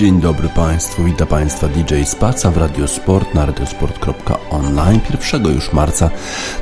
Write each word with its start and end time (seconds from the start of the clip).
Dzień 0.00 0.20
dobry 0.20 0.48
Państwu, 0.48 1.04
witam 1.04 1.28
Państwa 1.28 1.68
DJ 1.68 2.02
Spaca 2.04 2.50
w 2.50 2.56
Radiosport 2.56 3.34
na 3.34 3.46
radiosport.online 3.46 5.00
1 5.32 5.54
już 5.54 5.72
marca 5.72 6.10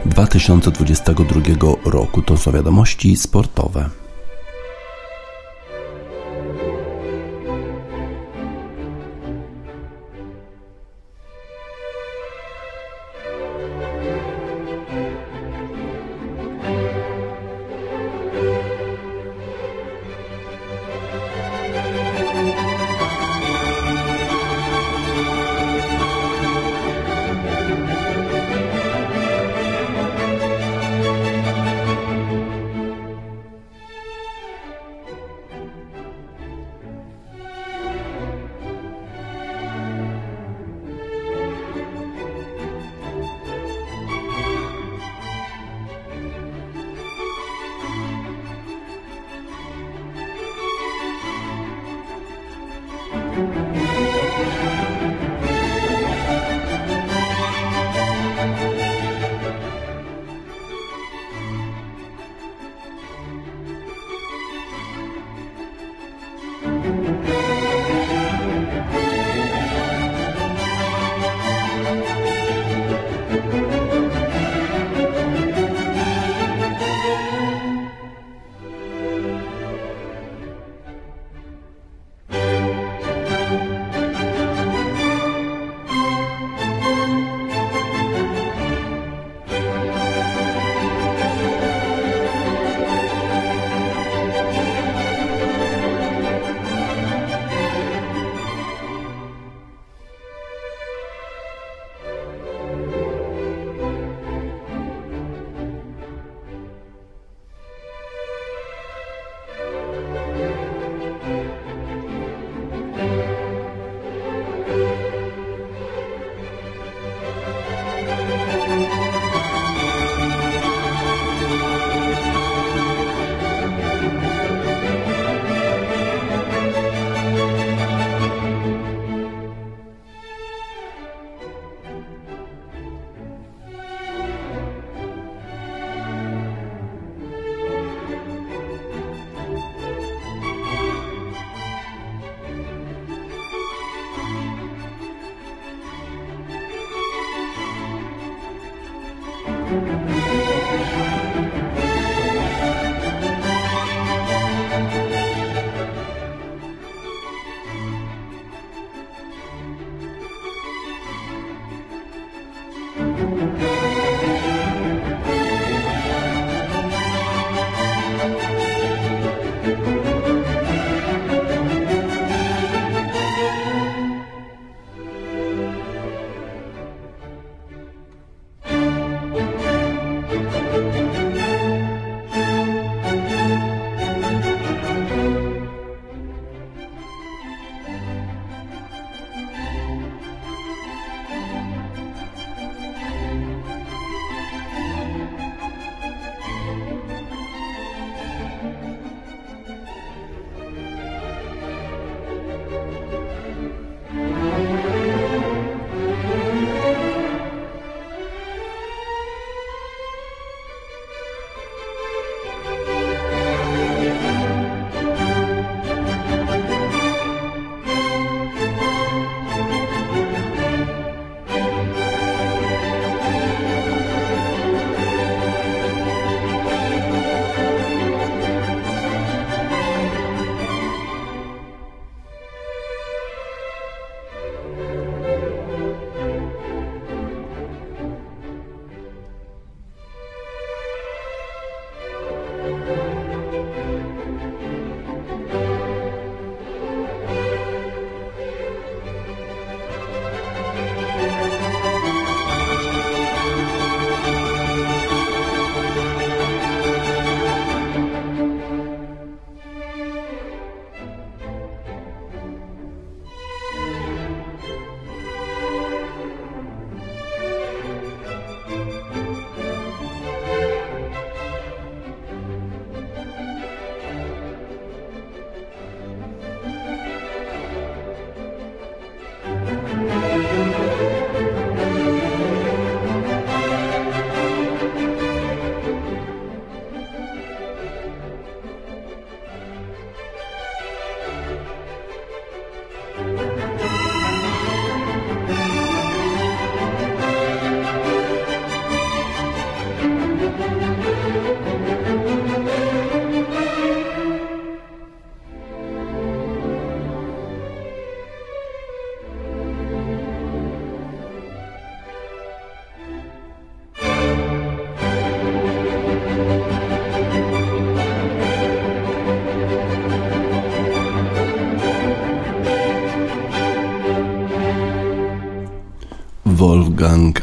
2022 0.06 1.40
roku. 1.84 2.22
To 2.22 2.36
są 2.36 2.52
wiadomości 2.52 3.16
sportowe. 3.16 3.90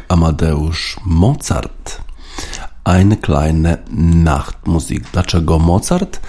Amadeusz 0.08 0.98
Mozart. 1.06 2.02
Eine 2.84 3.18
kleine 3.18 3.78
Nachtmusik. 3.92 5.04
Dlaczego 5.12 5.60
Mozart? 5.60 6.20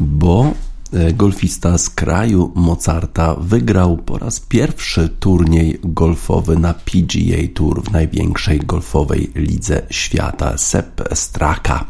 Bo 0.00 0.52
E, 0.92 1.12
golfista 1.12 1.78
z 1.78 1.90
kraju 1.90 2.52
Mozarta 2.54 3.34
wygrał 3.34 3.96
po 3.96 4.18
raz 4.18 4.40
pierwszy 4.40 5.08
turniej 5.08 5.78
golfowy 5.84 6.58
na 6.58 6.74
PGA 6.74 7.54
Tour 7.54 7.82
w 7.82 7.92
największej 7.92 8.58
golfowej 8.58 9.30
lidze 9.34 9.82
świata. 9.90 10.58
Sepp 10.58 11.02
Straka 11.14 11.84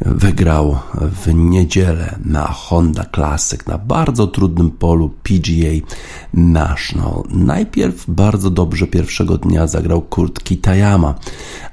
wygrał 0.00 0.78
w 0.94 1.34
niedzielę 1.34 2.18
na 2.24 2.46
Honda 2.46 3.04
Classic 3.14 3.66
na 3.66 3.78
bardzo 3.78 4.26
trudnym 4.26 4.70
polu 4.70 5.10
PGA 5.22 5.86
National. 6.34 7.22
Najpierw 7.30 8.04
bardzo 8.08 8.50
dobrze 8.50 8.86
pierwszego 8.86 9.38
dnia 9.38 9.66
zagrał 9.66 10.02
Kurt 10.02 10.42
Kitayama, 10.42 11.14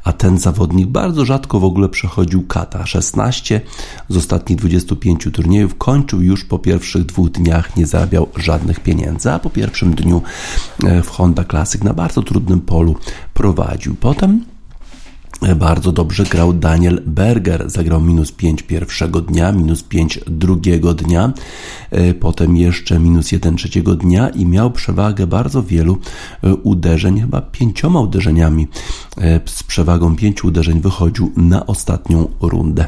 a 0.04 0.14
ten 0.14 0.38
zawodnik 0.38 0.88
bardzo 0.88 1.26
rzadko 1.26 1.60
w 1.60 1.64
ogóle 1.64 1.90
przechodził 1.90 2.48
kata. 2.48 2.86
16 2.86 3.62
z 4.10 4.18
ostatnich 4.18 4.58
25 4.58 5.28
turniejów 5.34 5.78
kończył 5.78 6.22
już 6.22 6.44
po 6.44 6.60
pierwszych 6.60 7.06
dwóch 7.06 7.30
dniach, 7.30 7.78
nie 7.78 7.86
zarabiał 7.86 8.28
żadnych 8.38 8.80
pieniędzy, 8.80 9.32
a 9.32 9.40
po 9.40 9.50
pierwszym 9.50 9.96
dniu 9.96 10.22
e, 10.84 11.04
w 11.04 11.10
Honda 11.10 11.44
Classic 11.44 11.84
na 11.84 11.94
bardzo 11.94 12.22
trudnym 12.22 12.62
polu 12.62 12.96
prowadził. 13.34 13.96
Potem 13.96 14.55
bardzo 15.56 15.92
dobrze 15.92 16.24
grał 16.24 16.54
Daniel 16.54 17.02
Berger. 17.06 17.70
Zagrał 17.70 18.02
minus 18.02 18.32
5 18.32 18.64
pierwszego 18.64 19.22
dnia, 19.22 19.52
minus 19.52 19.84
5 19.84 20.20
drugiego 20.28 20.94
dnia, 20.94 21.34
e, 21.92 22.14
potem 22.14 22.58
jeszcze 22.58 23.00
minus 23.00 23.32
1 23.32 23.56
trzeciego 23.56 23.96
dnia 23.96 24.30
i 24.30 24.46
miał 24.46 24.72
przewagę 24.72 25.28
bardzo 25.28 25.64
wielu 25.64 25.98
e, 26.44 26.56
uderzeń, 26.56 27.22
chyba 27.22 27.42
pięcioma 27.42 28.00
uderzeniami. 28.00 28.68
E, 29.18 29.40
z 29.46 29.64
przewagą 29.64 30.16
pięciu 30.16 30.48
uderzeń 30.48 30.82
wychodził 30.82 31.32
na 31.38 31.66
ostatnią 31.66 32.28
rundę. 32.42 32.86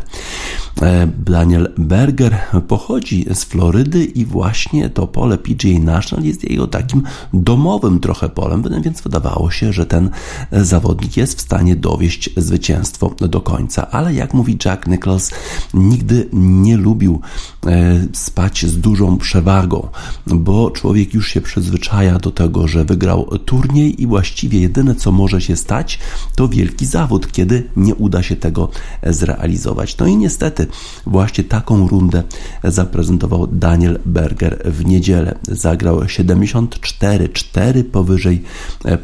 Daniel 1.17 1.73
Berger 1.77 2.37
pochodzi 2.67 3.25
z 3.33 3.43
Florydy 3.43 4.05
i 4.05 4.25
właśnie 4.25 4.89
to 4.89 5.07
pole 5.07 5.37
PGA 5.37 5.79
National 5.79 6.25
jest 6.25 6.49
jego 6.49 6.67
takim 6.67 7.03
domowym 7.33 7.99
trochę 7.99 8.29
polem, 8.29 8.63
więc 8.81 9.01
wydawało 9.01 9.51
się, 9.51 9.73
że 9.73 9.85
ten 9.85 10.09
zawodnik 10.51 11.17
jest 11.17 11.37
w 11.37 11.41
stanie 11.41 11.75
dowieść 11.75 12.29
zwycięstwo 12.41 13.15
do 13.19 13.41
końca. 13.41 13.91
Ale 13.91 14.13
jak 14.13 14.33
mówi 14.33 14.57
Jack 14.65 14.87
Nichols, 14.87 15.31
nigdy 15.73 16.29
nie 16.33 16.77
lubił 16.77 17.21
e, 17.65 18.07
spać 18.13 18.65
z 18.65 18.77
dużą 18.77 19.17
przewagą, 19.17 19.87
bo 20.27 20.71
człowiek 20.71 21.13
już 21.13 21.27
się 21.27 21.41
przyzwyczaja 21.41 22.19
do 22.19 22.31
tego, 22.31 22.67
że 22.67 22.85
wygrał 22.85 23.25
turniej 23.45 24.01
i 24.01 24.07
właściwie 24.07 24.59
jedyne 24.59 24.95
co 24.95 25.11
może 25.11 25.41
się 25.41 25.55
stać 25.55 25.99
to 26.35 26.47
wielki 26.47 26.85
zawód, 26.85 27.31
kiedy 27.31 27.69
nie 27.75 27.95
uda 27.95 28.23
się 28.23 28.35
tego 28.35 28.69
zrealizować. 29.03 29.97
No 29.97 30.07
i 30.07 30.17
niestety 30.17 30.67
właśnie 31.05 31.43
taką 31.43 31.87
rundę 31.87 32.23
zaprezentował 32.63 33.47
Daniel 33.47 33.99
Berger 34.05 34.61
w 34.65 34.85
niedzielę. 34.85 35.35
Zagrał 35.47 36.09
74, 36.09 37.29
4 37.29 37.83
powyżej 37.83 38.43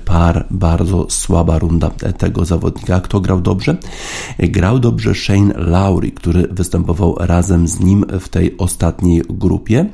par, 0.05 0.45
bardzo 0.51 1.05
słaba 1.09 1.59
runda 1.59 1.89
tego 2.17 2.45
zawodnika. 2.45 3.01
Kto 3.01 3.19
grał 3.23 3.41
dobrze? 3.41 3.77
Grał 4.39 4.79
dobrze 4.79 5.15
Shane 5.15 5.53
Lowry, 5.57 6.11
który 6.11 6.47
występował 6.51 7.15
razem 7.19 7.67
z 7.67 7.79
nim 7.79 8.05
w 8.19 8.29
tej 8.29 8.57
ostatniej 8.57 9.21
grupie 9.29 9.85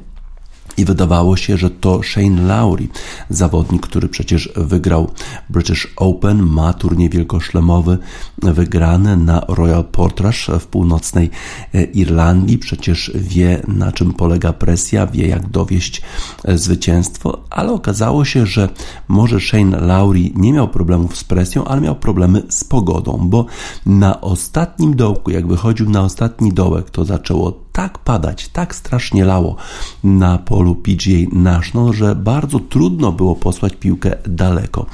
i 0.80 0.86
wydawało 0.86 1.38
się, 1.38 1.58
że 1.58 1.70
to 1.70 2.04
Shane 2.04 2.42
Lowry, 2.42 2.88
zawodnik, 3.30 3.82
który 3.82 4.10
przecież 4.10 4.50
wygrał 4.56 5.12
British 5.50 5.94
Open, 5.96 6.44
ma 6.44 6.74
turniej 6.74 7.10
wielkoszlemowy 7.10 7.98
wygrany 8.38 9.18
na 9.18 9.42
Royal 9.48 9.84
Portrush 9.84 10.48
w 10.60 10.68
północnej 10.68 11.30
e, 11.74 11.84
Irlandii, 11.84 12.58
przecież 12.58 13.12
wie 13.16 13.62
na 13.68 13.92
czym 13.92 14.14
polega 14.14 14.54
presja, 14.54 15.08
wie 15.08 15.28
jak 15.28 15.50
dowieść 15.50 16.02
e, 16.46 16.58
zwycięstwo, 16.58 17.44
ale 17.50 17.72
okazało 17.72 18.26
się, 18.26 18.46
że 18.46 18.70
może 19.08 19.40
Shane 19.40 19.80
Lowry 19.80 20.32
nie 20.36 20.54
miał 20.54 20.68
problemów 20.68 21.18
z 21.18 21.24
presją, 21.24 21.66
ale 21.66 21.82
miał 21.82 21.96
problemy 21.96 22.44
z 22.50 22.64
pogodą, 22.64 23.18
bo 23.30 23.46
na 23.86 24.22
ostatnim 24.22 24.96
dołku, 24.96 25.32
jak 25.32 25.48
wychodził 25.48 25.90
na 25.90 26.02
ostatni 26.02 26.54
dołek, 26.54 26.90
to 26.90 27.06
zaczęło 27.06 27.69
tak 27.72 27.98
padać, 27.98 28.48
tak 28.48 28.76
strasznie 28.76 29.26
lało 29.26 29.56
na 30.04 30.38
polu 30.38 30.76
PGA 30.76 31.30
National, 31.32 31.94
że 31.94 32.16
bardzo 32.16 32.60
trudno 32.60 33.12
było 33.12 33.36
posłać 33.36 33.76
piłkę 33.76 34.16
daleko. 34.28 34.86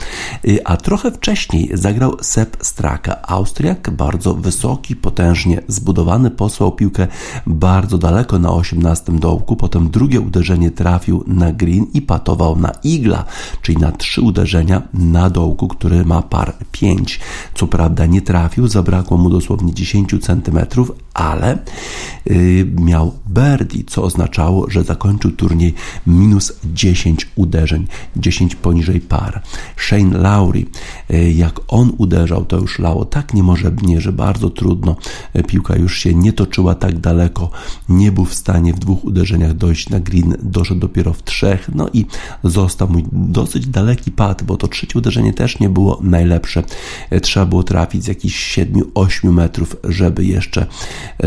Y, 0.48 0.66
a 0.66 0.77
trochę 0.77 1.12
wcześniej 1.12 1.69
zagrał 1.74 2.18
Sepp 2.22 2.57
Straka, 2.62 3.22
Austriak, 3.22 3.89
bardzo 3.89 4.33
wysoki, 4.33 4.95
potężnie 4.95 5.62
zbudowany, 5.68 6.31
posłał 6.31 6.72
piłkę 6.72 7.07
bardzo 7.48 7.98
daleko 7.98 8.39
na 8.39 8.51
18 8.51 9.12
dołku, 9.19 9.56
potem 9.56 9.89
drugie 9.89 10.22
uderzenie 10.22 10.72
trafił 10.72 11.24
na 11.27 11.51
green 11.51 11.86
i 11.94 12.01
patował 12.01 12.56
na 12.56 12.72
igla, 12.83 13.24
czyli 13.62 13.77
na 13.77 13.92
trzy 13.92 14.22
uderzenia 14.22 14.81
na 14.94 15.30
dołku, 15.30 15.68
który 15.68 16.06
ma 16.06 16.22
par 16.22 16.54
5. 16.72 17.19
Co 17.56 17.68
prawda 17.68 18.06
nie 18.06 18.22
trafił, 18.22 18.68
zabrakło 18.68 19.18
mu 19.18 19.30
dosłownie 19.30 19.74
10 19.74 20.16
cm, 20.22 20.60
ale 21.15 21.57
yy, 22.25 22.65
miał 22.79 23.13
birdie, 23.27 23.84
co 23.88 24.03
oznaczało, 24.03 24.69
że 24.69 24.84
zakończył 24.84 25.31
turniej 25.31 25.74
minus 26.07 26.53
10 26.74 27.29
uderzeń, 27.36 27.88
10 28.15 28.55
poniżej 28.55 29.01
par. 29.01 29.41
Shane 29.77 30.17
Lowry, 30.17 30.65
yy, 31.10 31.34
jak 31.34 31.60
on 31.67 31.91
uderzał, 31.98 32.45
to 32.45 32.57
już 32.57 32.79
lało 32.79 33.05
tak 33.05 33.34
niemożebnie, 33.34 34.01
że 34.01 34.12
bardzo 34.12 34.50
trudno, 34.50 34.95
yy, 35.34 35.43
piłka 35.43 35.75
już 35.75 35.98
się 35.98 36.13
nie 36.13 36.34
toczyła 36.34 36.75
tak 36.75 37.00
daleko, 37.00 37.50
nie 37.89 38.12
był 38.12 38.25
w 38.25 38.34
stanie 38.34 38.74
w 38.74 38.79
dwóch 38.79 39.03
uderzeniach 39.03 39.53
dojść 39.53 39.89
na 39.89 40.00
green, 40.00 40.36
doszedł 40.43 40.79
dopiero 40.79 41.13
w 41.13 41.24
trzech, 41.24 41.69
no 41.75 41.89
i 41.93 42.05
został 42.43 42.89
mu 42.89 43.01
dosyć 43.12 43.67
daleki 43.67 44.12
pad, 44.12 44.43
bo 44.43 44.57
to 44.57 44.67
trzecie 44.67 45.00
uderzenie 45.00 45.34
też 45.34 45.60
nie 45.60 45.69
było 45.69 46.00
najlepsze. 46.01 46.63
Trzeba 47.22 47.45
było 47.45 47.63
trafić 47.63 48.03
z 48.03 48.07
jakichś 48.07 48.60
7-8 48.60 49.31
metrów, 49.31 49.75
żeby 49.84 50.25
jeszcze 50.25 50.65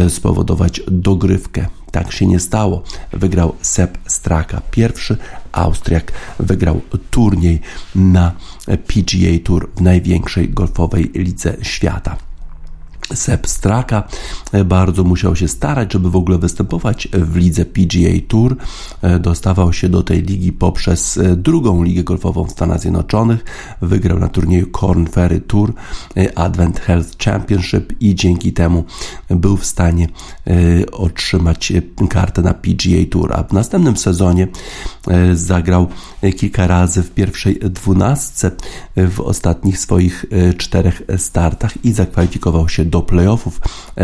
spowodować 0.08 0.80
dogrywkę. 0.90 1.66
Tak 1.90 2.12
się 2.12 2.26
nie 2.26 2.40
stało. 2.40 2.82
Wygrał 3.12 3.54
Sepp 3.60 3.98
Straka. 4.06 4.62
Pierwszy 4.70 5.16
Austriak 5.52 6.12
wygrał 6.38 6.80
turniej 7.10 7.60
na 7.94 8.32
PGA 8.66 9.38
Tour 9.44 9.70
w 9.76 9.80
największej 9.80 10.48
golfowej 10.48 11.10
lidze 11.14 11.56
świata. 11.62 12.27
Sepp 13.14 13.46
Straka 13.46 14.02
e, 14.52 14.64
bardzo 14.64 15.04
musiał 15.04 15.36
się 15.36 15.48
starać, 15.48 15.92
żeby 15.92 16.10
w 16.10 16.16
ogóle 16.16 16.38
występować 16.38 17.08
w 17.12 17.36
lidze 17.36 17.64
PGA 17.64 18.10
Tour. 18.28 18.56
E, 19.02 19.18
dostawał 19.18 19.72
się 19.72 19.88
do 19.88 20.02
tej 20.02 20.22
ligi 20.22 20.52
poprzez 20.52 21.18
e, 21.18 21.36
drugą 21.36 21.82
ligę 21.82 22.02
golfową 22.02 22.44
w 22.44 22.50
Stanach 22.50 22.80
Zjednoczonych. 22.80 23.44
Wygrał 23.82 24.18
na 24.18 24.28
turnieju 24.28 24.66
Corn 24.80 25.06
Ferry 25.06 25.40
Tour 25.40 25.72
Advent 26.34 26.80
Health 26.80 27.24
Championship 27.24 27.92
i 28.00 28.14
dzięki 28.14 28.52
temu 28.52 28.84
był 29.30 29.56
w 29.56 29.66
stanie 29.66 30.08
otrzymać 30.92 31.72
kartę 32.10 32.42
na 32.42 32.54
PGA 32.54 33.10
Tour. 33.10 33.32
A 33.32 33.42
w 33.42 33.52
następnym 33.52 33.96
sezonie 33.96 34.48
zagrał 35.34 35.86
kilka 36.36 36.66
razy 36.66 37.02
w 37.02 37.10
pierwszej 37.10 37.58
dwunastce 37.58 38.50
w 38.96 39.20
ostatnich 39.20 39.78
swoich 39.78 40.24
czterech 40.56 41.02
startach 41.16 41.84
i 41.84 41.92
zakwalifikował 41.92 42.68
się 42.68 42.84
do 42.84 42.97
do 42.98 43.02
playoffów 43.02 43.60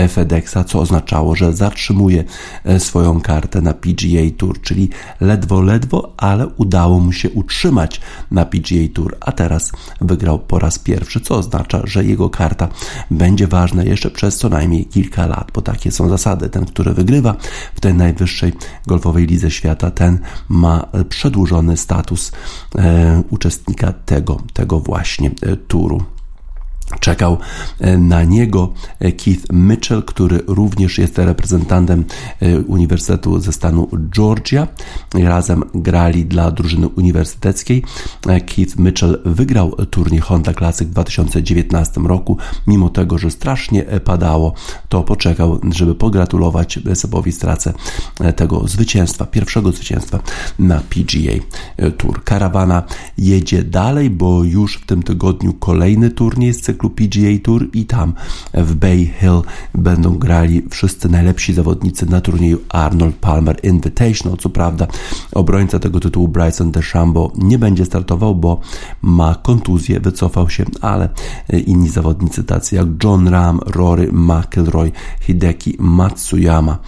FedExa, 0.08 0.64
co 0.66 0.80
oznaczało, 0.80 1.34
że 1.34 1.52
zatrzymuje 1.52 2.24
e, 2.64 2.80
swoją 2.80 3.20
kartę 3.20 3.60
na 3.60 3.74
PGA 3.74 4.30
Tour, 4.36 4.60
czyli 4.60 4.90
ledwo, 5.20 5.60
ledwo, 5.60 6.12
ale 6.16 6.46
udało 6.46 7.00
mu 7.00 7.12
się 7.12 7.30
utrzymać 7.30 8.00
na 8.30 8.44
PGA 8.44 8.88
Tour, 8.94 9.16
a 9.20 9.32
teraz 9.32 9.72
wygrał 10.00 10.38
po 10.38 10.58
raz 10.58 10.78
pierwszy, 10.78 11.20
co 11.20 11.36
oznacza, 11.36 11.80
że 11.84 12.04
jego 12.04 12.30
karta 12.30 12.68
będzie 13.10 13.46
ważna 13.46 13.82
jeszcze 13.82 14.10
przez 14.10 14.36
co 14.36 14.48
najmniej 14.48 14.86
kilka 14.86 15.26
lat, 15.26 15.50
bo 15.54 15.62
takie 15.62 15.90
są 15.90 16.08
zasady. 16.08 16.48
Ten, 16.48 16.64
który 16.64 16.94
wygrywa 16.94 17.36
w 17.74 17.80
tej 17.80 17.94
najwyższej 17.94 18.52
golfowej 18.86 19.26
lidze 19.26 19.50
świata, 19.50 19.90
ten 19.90 20.18
ma 20.48 20.86
przedłużony 21.08 21.76
status 21.76 22.32
e, 22.78 23.22
uczestnika 23.30 23.92
tego, 23.92 24.40
tego 24.52 24.80
właśnie 24.80 25.30
e, 25.42 25.56
turu. 25.56 26.13
Czekał 27.00 27.38
e, 27.80 27.98
na 27.98 28.24
niego 28.24 28.72
e, 29.00 29.12
Keith 29.12 29.52
Mitchell, 29.52 30.02
który 30.02 30.40
również 30.46 30.98
jest 30.98 31.18
reprezentantem 31.18 32.04
e, 32.40 32.58
Uniwersytetu 32.58 33.40
ze 33.40 33.52
stanu 33.52 33.88
Georgia. 34.10 34.68
Razem 35.14 35.62
grali 35.74 36.24
dla 36.24 36.50
drużyny 36.50 36.88
uniwersyteckiej. 36.88 37.82
Keith 38.46 38.78
Mitchell 38.78 39.22
wygrał 39.24 39.72
turniej 39.90 40.20
Honda 40.20 40.54
Classic 40.54 40.88
w 40.88 40.90
2019 40.90 42.00
roku. 42.00 42.38
Mimo 42.66 42.88
tego, 42.88 43.18
że 43.18 43.30
strasznie 43.30 43.82
padało, 43.82 44.54
to 44.88 45.02
poczekał, 45.02 45.60
żeby 45.72 45.94
pogratulować 45.94 46.78
Sebowi 46.94 47.32
Strace 47.32 47.72
tego 48.36 48.68
zwycięstwa, 48.68 49.26
pierwszego 49.26 49.72
zwycięstwa 49.72 50.18
na 50.58 50.80
PGA 50.80 51.32
Tour. 51.96 52.24
Karawana 52.24 52.82
jedzie 53.18 53.62
dalej, 53.62 54.10
bo 54.10 54.44
już 54.44 54.76
w 54.76 54.86
tym 54.86 55.02
tygodniu 55.02 55.52
kolejny 55.52 56.10
turniej 56.10 56.52
z 56.52 56.60
cyklu 56.60 56.83
cyklu 56.84 56.90
PGA 56.90 57.38
Tour 57.42 57.68
i 57.72 57.84
tam 57.86 58.14
w 58.54 58.74
Bay 58.74 59.12
Hill 59.20 59.42
będą 59.74 60.18
grali 60.18 60.62
wszyscy 60.70 61.08
najlepsi 61.08 61.54
zawodnicy 61.54 62.06
na 62.06 62.20
turnieju 62.20 62.58
Arnold 62.68 63.16
Palmer 63.16 63.56
Invitational. 63.62 64.38
Co 64.38 64.48
prawda 64.50 64.86
obrońca 65.32 65.78
tego 65.78 66.00
tytułu 66.00 66.28
Bryson 66.28 66.72
DeChambeau 66.72 67.32
nie 67.38 67.58
będzie 67.58 67.84
startował, 67.84 68.34
bo 68.34 68.60
ma 69.02 69.34
kontuzję, 69.34 70.00
wycofał 70.00 70.50
się, 70.50 70.64
ale 70.80 71.08
inni 71.66 71.88
zawodnicy 71.88 72.44
tacy 72.44 72.76
jak 72.76 72.86
John 73.04 73.28
Ram, 73.28 73.60
Rory 73.66 74.12
McIlroy, 74.12 74.92
Hideki 75.20 75.76
Matsuyama 75.78 76.78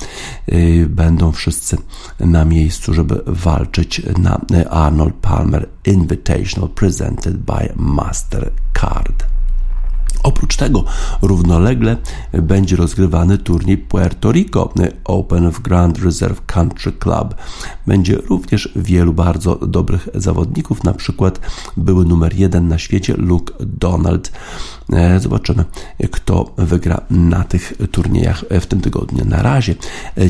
y, 0.52 0.86
będą 0.90 1.32
wszyscy 1.32 1.76
na 2.20 2.44
miejscu, 2.44 2.94
żeby 2.94 3.22
walczyć 3.26 4.02
na 4.18 4.40
Arnold 4.70 5.14
Palmer 5.14 5.68
Invitational 5.84 6.68
presented 6.68 7.36
by 7.36 7.72
Mastercard. 7.76 9.35
Oprócz 10.26 10.56
tego 10.56 10.84
równolegle 11.22 11.96
będzie 12.32 12.76
rozgrywany 12.76 13.38
turniej 13.38 13.78
Puerto 13.78 14.32
Rico 14.32 14.72
Open 15.04 15.50
w 15.50 15.60
Grand 15.60 15.98
Reserve 15.98 16.46
Country 16.46 16.92
Club. 16.92 17.34
Będzie 17.86 18.16
również 18.16 18.68
wielu 18.76 19.12
bardzo 19.12 19.54
dobrych 19.54 20.08
zawodników, 20.14 20.84
na 20.84 20.94
przykład 20.94 21.40
były 21.76 22.04
numer 22.04 22.34
jeden 22.34 22.68
na 22.68 22.78
świecie 22.78 23.14
Luke 23.16 23.54
Donald. 23.60 24.32
E, 24.92 25.20
zobaczymy, 25.20 25.64
kto 26.10 26.54
wygra 26.58 27.00
na 27.10 27.44
tych 27.44 27.72
turniejach 27.90 28.44
w 28.60 28.66
tym 28.66 28.80
tygodniu. 28.80 29.24
Na 29.24 29.42
razie 29.42 29.74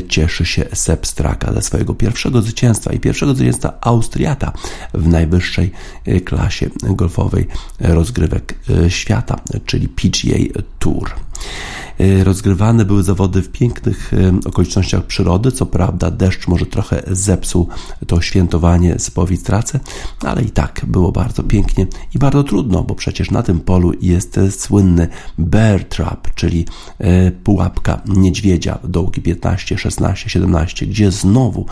cieszy 0.07 0.45
się 0.45 0.65
Sepp 0.73 1.07
Straka 1.07 1.53
ze 1.53 1.61
swojego 1.61 1.93
pierwszego 1.93 2.41
zwycięstwa 2.41 2.93
i 2.93 2.99
pierwszego 2.99 3.35
zwycięstwa 3.35 3.73
Austriata 3.81 4.51
w 4.93 5.07
najwyższej 5.07 5.71
klasie 6.25 6.69
golfowej 6.83 7.47
rozgrywek 7.79 8.55
e, 8.69 8.91
świata, 8.91 9.39
czyli 9.65 9.86
PGA 9.87 10.63
Tour. 10.79 11.07
E, 11.99 12.23
rozgrywane 12.23 12.85
były 12.85 13.03
zawody 13.03 13.41
w 13.41 13.49
pięknych 13.49 14.13
e, 14.13 14.49
okolicznościach 14.49 15.03
przyrody. 15.03 15.51
Co 15.51 15.65
prawda, 15.65 16.11
deszcz 16.11 16.47
może 16.47 16.65
trochę 16.65 17.03
zepsuł 17.07 17.67
to 18.07 18.21
świętowanie 18.21 18.99
z 18.99 19.11
Powistrace, 19.11 19.79
ale 20.21 20.41
i 20.41 20.49
tak 20.49 20.81
było 20.87 21.11
bardzo 21.11 21.43
pięknie 21.43 21.87
i 22.15 22.19
bardzo 22.19 22.43
trudno, 22.43 22.83
bo 22.83 22.95
przecież 22.95 23.31
na 23.31 23.43
tym 23.43 23.59
polu 23.59 23.91
jest 24.01 24.39
słynny 24.59 25.07
bear 25.37 25.83
trap, 25.83 26.27
czyli 26.35 26.65
e, 26.99 27.31
pułapka 27.31 28.01
niedźwiedzia, 28.05 28.79
dołki 28.83 29.21
15, 29.21 29.77
16, 29.77 30.29
17, 30.29 30.85
gdzie 30.87 31.11
znowu 31.11 31.65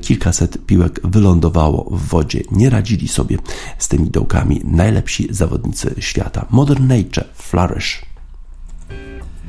kilkaset 0.00 0.66
piłek 0.66 1.00
wylądowało 1.04 1.90
w 1.90 2.08
wodzie. 2.08 2.40
Nie 2.52 2.70
radzili 2.70 3.08
sobie 3.08 3.38
z 3.78 3.88
tymi 3.88 4.10
dołkami 4.10 4.60
najlepsi 4.64 5.28
zawodnicy 5.30 5.94
świata. 5.98 6.46
Modern 6.50 6.86
Nature, 6.86 7.24
Flourish. 7.34 8.09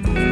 Modern 0.03 0.30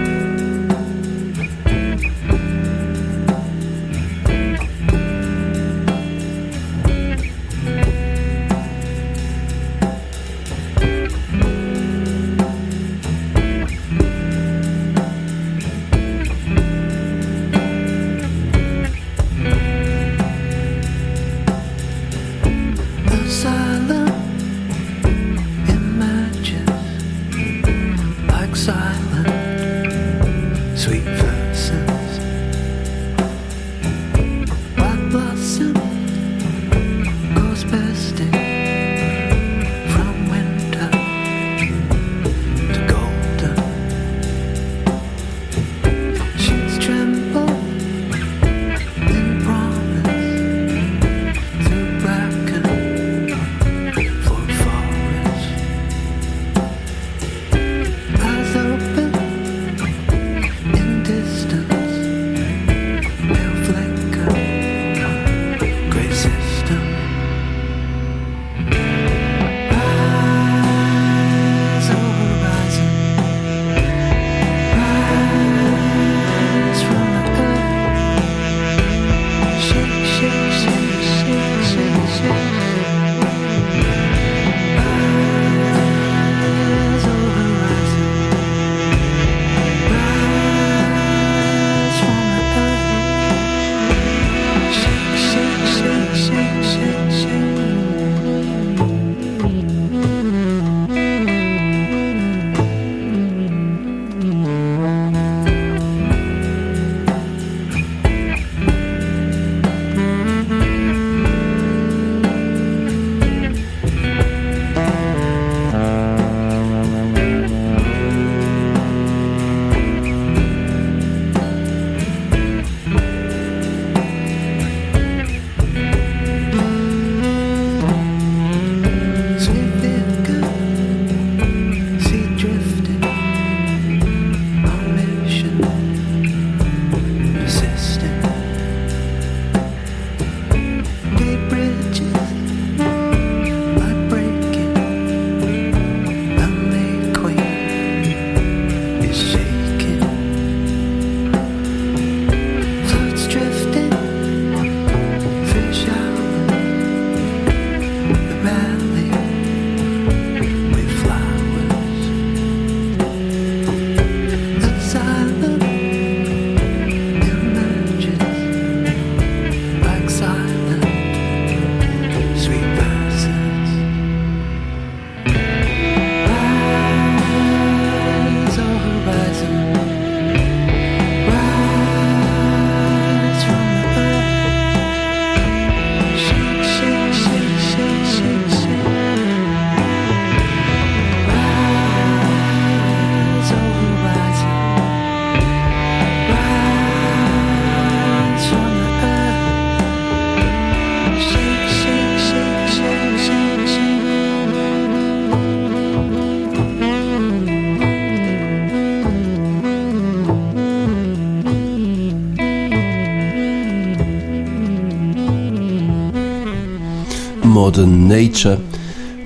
Nature 217.88 218.58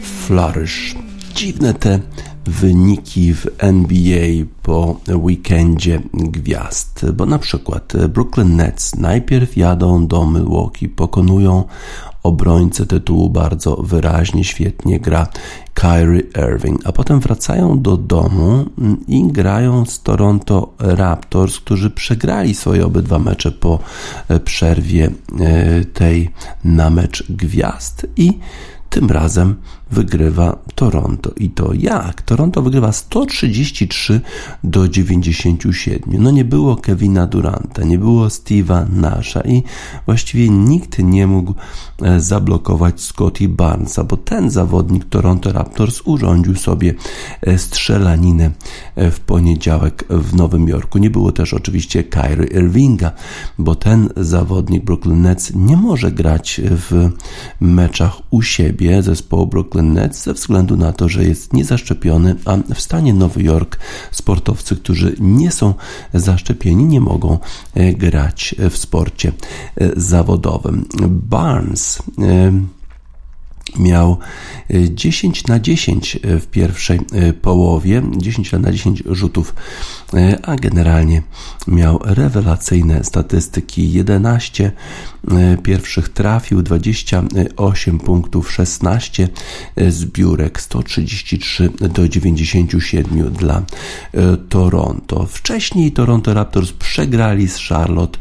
Flourish. 0.02 0.96
Dziwne 1.36 1.74
te 1.74 2.00
wyniki 2.46 3.34
w 3.34 3.48
NBA 3.58 4.46
po 4.64 5.00
weekendzie 5.16 6.02
gwiazd, 6.14 7.06
bo 7.14 7.26
na 7.26 7.40
przykład 7.40 7.94
Brooklyn 8.10 8.56
Nets 8.56 8.96
najpierw 8.96 9.58
jadą 9.58 10.08
do 10.08 10.26
Milwaukee, 10.26 10.90
pokonują 10.90 11.64
obrońcę 12.24 12.86
tytułu 12.86 13.30
bardzo 13.30 13.76
wyraźnie, 13.76 14.44
świetnie 14.44 15.00
gra 15.00 15.28
Kyrie 15.84 16.24
Irving, 16.36 16.82
a 16.86 16.92
potem 16.92 17.20
wracają 17.20 17.82
do 17.82 17.98
domu 17.98 18.66
i 19.08 19.32
grają 19.32 19.86
z 19.86 20.02
Toronto 20.02 20.74
Raptors, 20.80 21.60
którzy 21.60 21.90
przegrali 21.90 22.56
swoje 22.56 22.86
obydwa 22.86 23.20
mecze 23.20 23.52
po 23.52 23.80
przerwie 24.46 25.12
e, 25.40 25.86
tej 25.86 26.30
na 26.64 26.90
mecz 26.90 27.32
gwiazd. 27.32 28.08
I 28.18 28.40
tym 28.90 29.12
razem 29.12 29.56
wygrywa 29.94 30.58
Toronto. 30.76 31.32
I 31.38 31.50
to 31.50 31.74
jak? 31.74 32.22
Toronto 32.22 32.62
wygrywa 32.62 32.92
133 32.92 34.22
do 34.64 34.88
97. 34.88 36.24
No 36.24 36.32
nie 36.32 36.46
było 36.46 36.76
Kevina 36.76 37.28
Duranta, 37.28 37.84
nie 37.84 37.98
było 37.98 38.28
Steve'a 38.28 38.90
Nasha 38.90 39.42
i 39.42 39.64
właściwie 40.06 40.50
nikt 40.50 41.00
nie 41.00 41.28
mógł 41.28 41.54
e, 42.02 42.20
zablokować 42.20 43.02
Scotty 43.02 43.50
Barnesa, 43.50 44.04
bo 44.04 44.18
ten 44.18 44.50
zawodnik 44.50 45.06
Toronto 45.06 45.52
Raptors 45.52 46.02
urządził 46.06 46.56
sobie 46.56 46.94
e, 47.42 47.58
strzelaninę 47.58 48.52
e, 48.96 49.12
w 49.12 49.20
poniedziałek 49.20 50.06
w 50.10 50.36
Nowym 50.36 50.68
Jorku. 50.68 50.98
Nie 50.98 51.10
było 51.10 51.32
też 51.32 51.54
oczywiście 51.54 52.04
Kyrie 52.04 52.48
Irvinga, 52.48 53.12
bo 53.58 53.76
ten 53.76 54.10
zawodnik 54.18 54.84
Brooklyn 54.84 55.22
Nets 55.22 55.52
nie 55.56 55.78
może 55.78 56.12
grać 56.12 56.62
w 56.64 57.10
meczach 57.60 58.22
u 58.30 58.42
siebie 58.42 59.04
zespołu 59.04 59.48
Brooklyn 59.48 59.83
Nets 59.84 60.24
ze 60.24 60.34
względu 60.34 60.78
na 60.78 60.94
to, 60.94 61.10
że 61.10 61.24
jest 61.24 61.54
niezaszczepiony, 61.54 62.36
a 62.46 62.58
w 62.76 62.82
stanie 62.82 63.14
Nowy 63.14 63.44
Jork 63.44 63.80
sportowcy, 64.12 64.76
którzy 64.76 65.16
nie 65.20 65.52
są 65.52 65.74
zaszczepieni, 66.14 66.86
nie 66.86 67.02
mogą 67.02 67.38
e, 67.74 67.94
grać 67.94 68.56
w 68.70 68.78
sporcie 68.78 69.32
e, 69.76 69.90
zawodowym. 69.96 70.86
Barnes 71.10 72.04
e, 72.20 72.52
miał 73.80 74.18
10 74.90 75.48
na 75.48 75.60
10 75.60 76.20
w 76.24 76.48
pierwszej 76.48 77.00
połowie, 77.42 78.02
10 78.18 78.52
na 78.52 78.72
10 78.72 79.04
rzutów 79.06 79.54
E, 80.14 80.46
a 80.46 80.56
generalnie 80.56 81.22
miał 81.68 82.00
rewelacyjne 82.04 83.04
statystyki. 83.04 83.94
11 83.94 84.72
e, 85.32 85.58
pierwszych 85.58 86.10
trafił, 86.10 86.62
28 86.62 88.00
punktów, 88.00 88.52
16 88.52 89.30
e, 89.76 89.92
zbiórek, 89.92 90.62
133 90.62 91.70
do 91.70 92.10
97 92.10 93.32
dla 93.32 93.64
Toronto. 94.50 95.26
Wcześniej 95.26 95.92
Toronto 95.92 96.34
Raptors 96.34 96.72
przegrali 96.72 97.48
z 97.48 97.58
Charlotte 97.58 98.20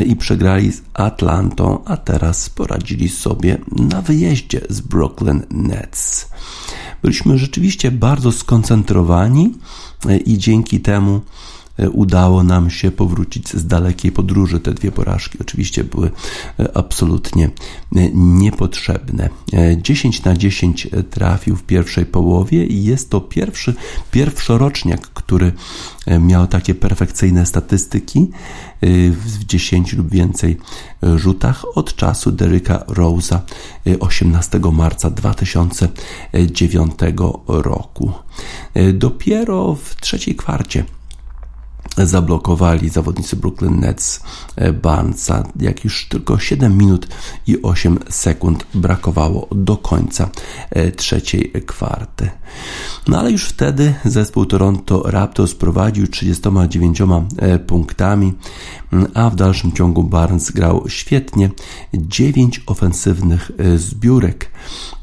i 0.00 0.16
przegrali 0.16 0.72
z 0.72 0.82
Atlantą, 0.94 1.84
a 1.84 1.96
teraz 1.96 2.50
poradzili 2.50 3.08
sobie 3.08 3.58
na 3.76 4.02
wyjeździe 4.02 4.60
z 4.68 4.80
Brooklyn 4.80 5.42
Nets. 5.50 6.28
Byliśmy 7.02 7.38
rzeczywiście 7.38 7.90
bardzo 7.90 8.32
skoncentrowani 8.32 9.54
i 10.26 10.38
dzięki 10.38 10.80
temu 10.80 11.16
e, 11.16 11.20
udało 11.92 12.42
nam 12.42 12.70
się 12.70 12.90
powrócić 12.90 13.48
z 13.48 13.66
dalekiej 13.66 14.12
podróży. 14.12 14.60
Te 14.60 14.74
dwie 14.74 14.92
porażki 14.92 15.38
oczywiście 15.40 15.84
były 15.84 16.10
e, 16.60 16.76
absolutnie 16.76 17.44
e, 17.44 17.50
niepotrzebne. 18.14 19.28
10 19.82 20.24
na 20.24 20.36
10 20.36 20.88
trafił 21.10 21.56
w 21.56 21.62
pierwszej 21.62 22.06
połowie 22.06 22.66
i 22.66 22.84
jest 22.84 23.10
to 23.10 23.20
pierwszy 23.20 23.74
pierwszoroczniak, 24.10 25.00
który 25.00 25.52
miał 26.20 26.46
takie 26.46 26.74
perfekcyjne 26.74 27.46
statystyki 27.46 28.30
w 29.10 29.44
10 29.44 29.92
lub 29.92 30.10
więcej 30.10 30.58
rzutach 31.16 31.64
od 31.74 31.96
czasu 31.96 32.32
Deryka 32.32 32.78
Rose'a 32.78 33.38
18 34.00 34.60
marca 34.72 35.10
2009 35.10 36.92
roku. 37.48 38.12
Dopiero 38.92 39.74
w 39.74 39.96
trzeciej 40.00 40.36
kwarcie 40.36 40.84
zablokowali 41.98 42.88
zawodnicy 42.88 43.36
Brooklyn 43.36 43.80
Nets 43.80 44.20
e, 44.56 44.72
Barnesa, 44.72 45.44
jak 45.60 45.84
już 45.84 46.08
tylko 46.08 46.38
7 46.38 46.78
minut 46.78 47.08
i 47.46 47.62
8 47.62 47.98
sekund 48.10 48.66
brakowało 48.74 49.48
do 49.52 49.76
końca 49.76 50.28
e, 50.70 50.90
trzeciej 50.90 51.52
kwarty. 51.66 52.30
No 53.08 53.18
ale 53.18 53.32
już 53.32 53.44
wtedy 53.44 53.94
zespół 54.04 54.46
Toronto 54.46 55.02
Raptors 55.04 55.54
prowadził 55.54 56.06
39 56.06 57.00
e, 57.00 57.58
punktami, 57.58 58.32
a 59.14 59.30
w 59.30 59.36
dalszym 59.36 59.72
ciągu 59.72 60.04
Barnes 60.04 60.50
grał 60.50 60.84
świetnie. 60.88 61.50
9 61.94 62.60
ofensywnych 62.66 63.50
zbiórek 63.76 64.50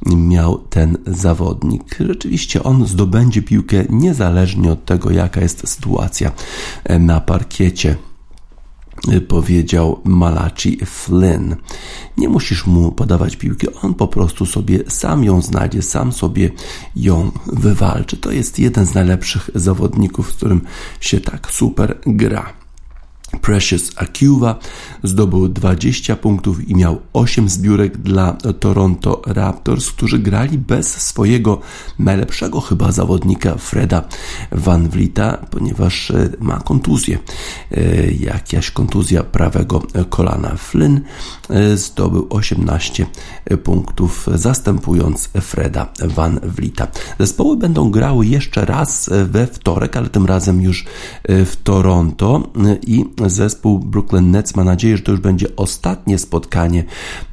miał 0.05 0.57
ten 0.57 0.97
zawodnik. 1.07 1.97
Rzeczywiście 1.99 2.63
on 2.63 2.87
zdobędzie 2.87 3.41
piłkę 3.41 3.85
niezależnie 3.89 4.71
od 4.71 4.85
tego, 4.85 5.11
jaka 5.11 5.41
jest 5.41 5.69
sytuacja 5.69 6.31
na 6.99 7.21
parkiecie 7.21 7.95
powiedział 9.27 10.01
Malachi 10.03 10.77
Flynn. 10.85 11.55
Nie 12.17 12.29
musisz 12.29 12.65
mu 12.65 12.91
podawać 12.91 13.35
piłki, 13.35 13.67
on 13.81 13.93
po 13.93 14.07
prostu 14.07 14.45
sobie 14.45 14.79
sam 14.87 15.23
ją 15.23 15.41
znajdzie, 15.41 15.81
sam 15.81 16.11
sobie 16.11 16.51
ją 16.95 17.31
wywalczy. 17.47 18.17
To 18.17 18.31
jest 18.31 18.59
jeden 18.59 18.85
z 18.85 18.93
najlepszych 18.93 19.49
zawodników, 19.55 20.31
z 20.31 20.35
którym 20.35 20.61
się 20.99 21.21
tak 21.21 21.51
super 21.51 21.97
gra. 22.05 22.58
Precious 23.41 23.91
Acuva 23.95 24.59
zdobył 25.03 25.49
20 25.49 26.15
punktów 26.15 26.69
i 26.69 26.75
miał 26.75 27.01
8 27.13 27.49
zbiórek 27.49 27.97
dla 27.97 28.37
Toronto 28.59 29.21
Raptors, 29.25 29.91
którzy 29.91 30.19
grali 30.19 30.57
bez 30.57 31.01
swojego 31.01 31.61
najlepszego 31.99 32.61
chyba 32.61 32.91
zawodnika 32.91 33.55
Freda 33.55 34.03
Van 34.51 34.89
Vlieta, 34.89 35.37
ponieważ 35.51 36.11
e, 36.11 36.29
ma 36.39 36.59
kontuzję, 36.59 37.17
e, 37.71 38.11
jakaś 38.11 38.71
kontuzja 38.71 39.23
prawego 39.23 39.81
kolana. 40.09 40.55
Flynn 40.57 41.01
e, 41.49 41.77
zdobył 41.77 42.27
18 42.29 43.05
punktów, 43.63 44.27
zastępując 44.35 45.29
Freda 45.41 45.87
Van 46.03 46.39
Vlieta. 46.43 46.87
Zespoły 47.19 47.57
będą 47.57 47.91
grały 47.91 48.25
jeszcze 48.25 48.65
raz 48.65 49.09
we 49.25 49.47
wtorek, 49.47 49.97
ale 49.97 50.09
tym 50.09 50.25
razem 50.25 50.61
już 50.61 50.85
w 51.29 51.53
Toronto 51.63 52.51
i 52.87 53.05
zespół 53.27 53.79
Brooklyn 53.79 54.31
Nets 54.31 54.55
ma 54.55 54.63
nadzieję, 54.63 54.97
że 54.97 55.03
to 55.03 55.11
już 55.11 55.21
będzie 55.21 55.55
ostatnie 55.55 56.17
spotkanie 56.17 56.83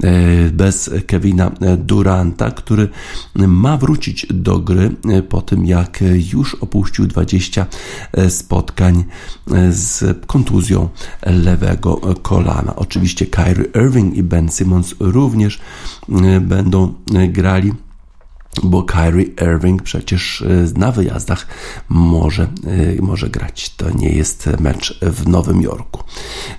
e, 0.03 0.51
bez 0.51 0.91
Kevina 1.07 1.51
Duranta, 1.79 2.51
który 2.51 2.89
ma 3.35 3.77
wrócić 3.77 4.27
do 4.31 4.59
gry 4.59 4.91
e, 5.09 5.23
po 5.23 5.43
tym, 5.43 5.67
jak 5.67 6.05
już 6.33 6.55
opuścił 6.55 7.07
20 7.07 7.67
e, 8.13 8.31
spotkań 8.31 9.05
z 9.71 10.19
kontuzją 10.27 10.89
lewego 11.27 12.01
kolana. 12.23 12.77
Oczywiście 12.77 13.27
Kyrie 13.27 13.65
Irving 13.75 14.17
i 14.17 14.23
Ben 14.23 14.49
Simmons 14.49 14.95
również 15.01 15.61
będą 16.41 16.95
grali 17.29 17.73
bo 18.63 18.83
Kyrie 18.83 19.27
Irving 19.43 19.83
przecież 19.83 20.43
e, 20.43 20.79
na 20.79 20.93
wyjazdach 20.93 21.47
może, 21.89 22.43
e, 22.43 23.03
może 23.03 23.29
grać. 23.29 23.75
To 23.77 23.91
nie 23.91 24.09
jest 24.09 24.49
mecz 24.61 25.01
w 25.03 25.29
Nowym 25.29 25.63
Jorku. 25.63 26.03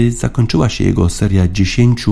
zakończyła 0.10 0.69
się 0.69 0.83
jego 0.83 1.10
seria 1.10 1.47
10 1.47 2.05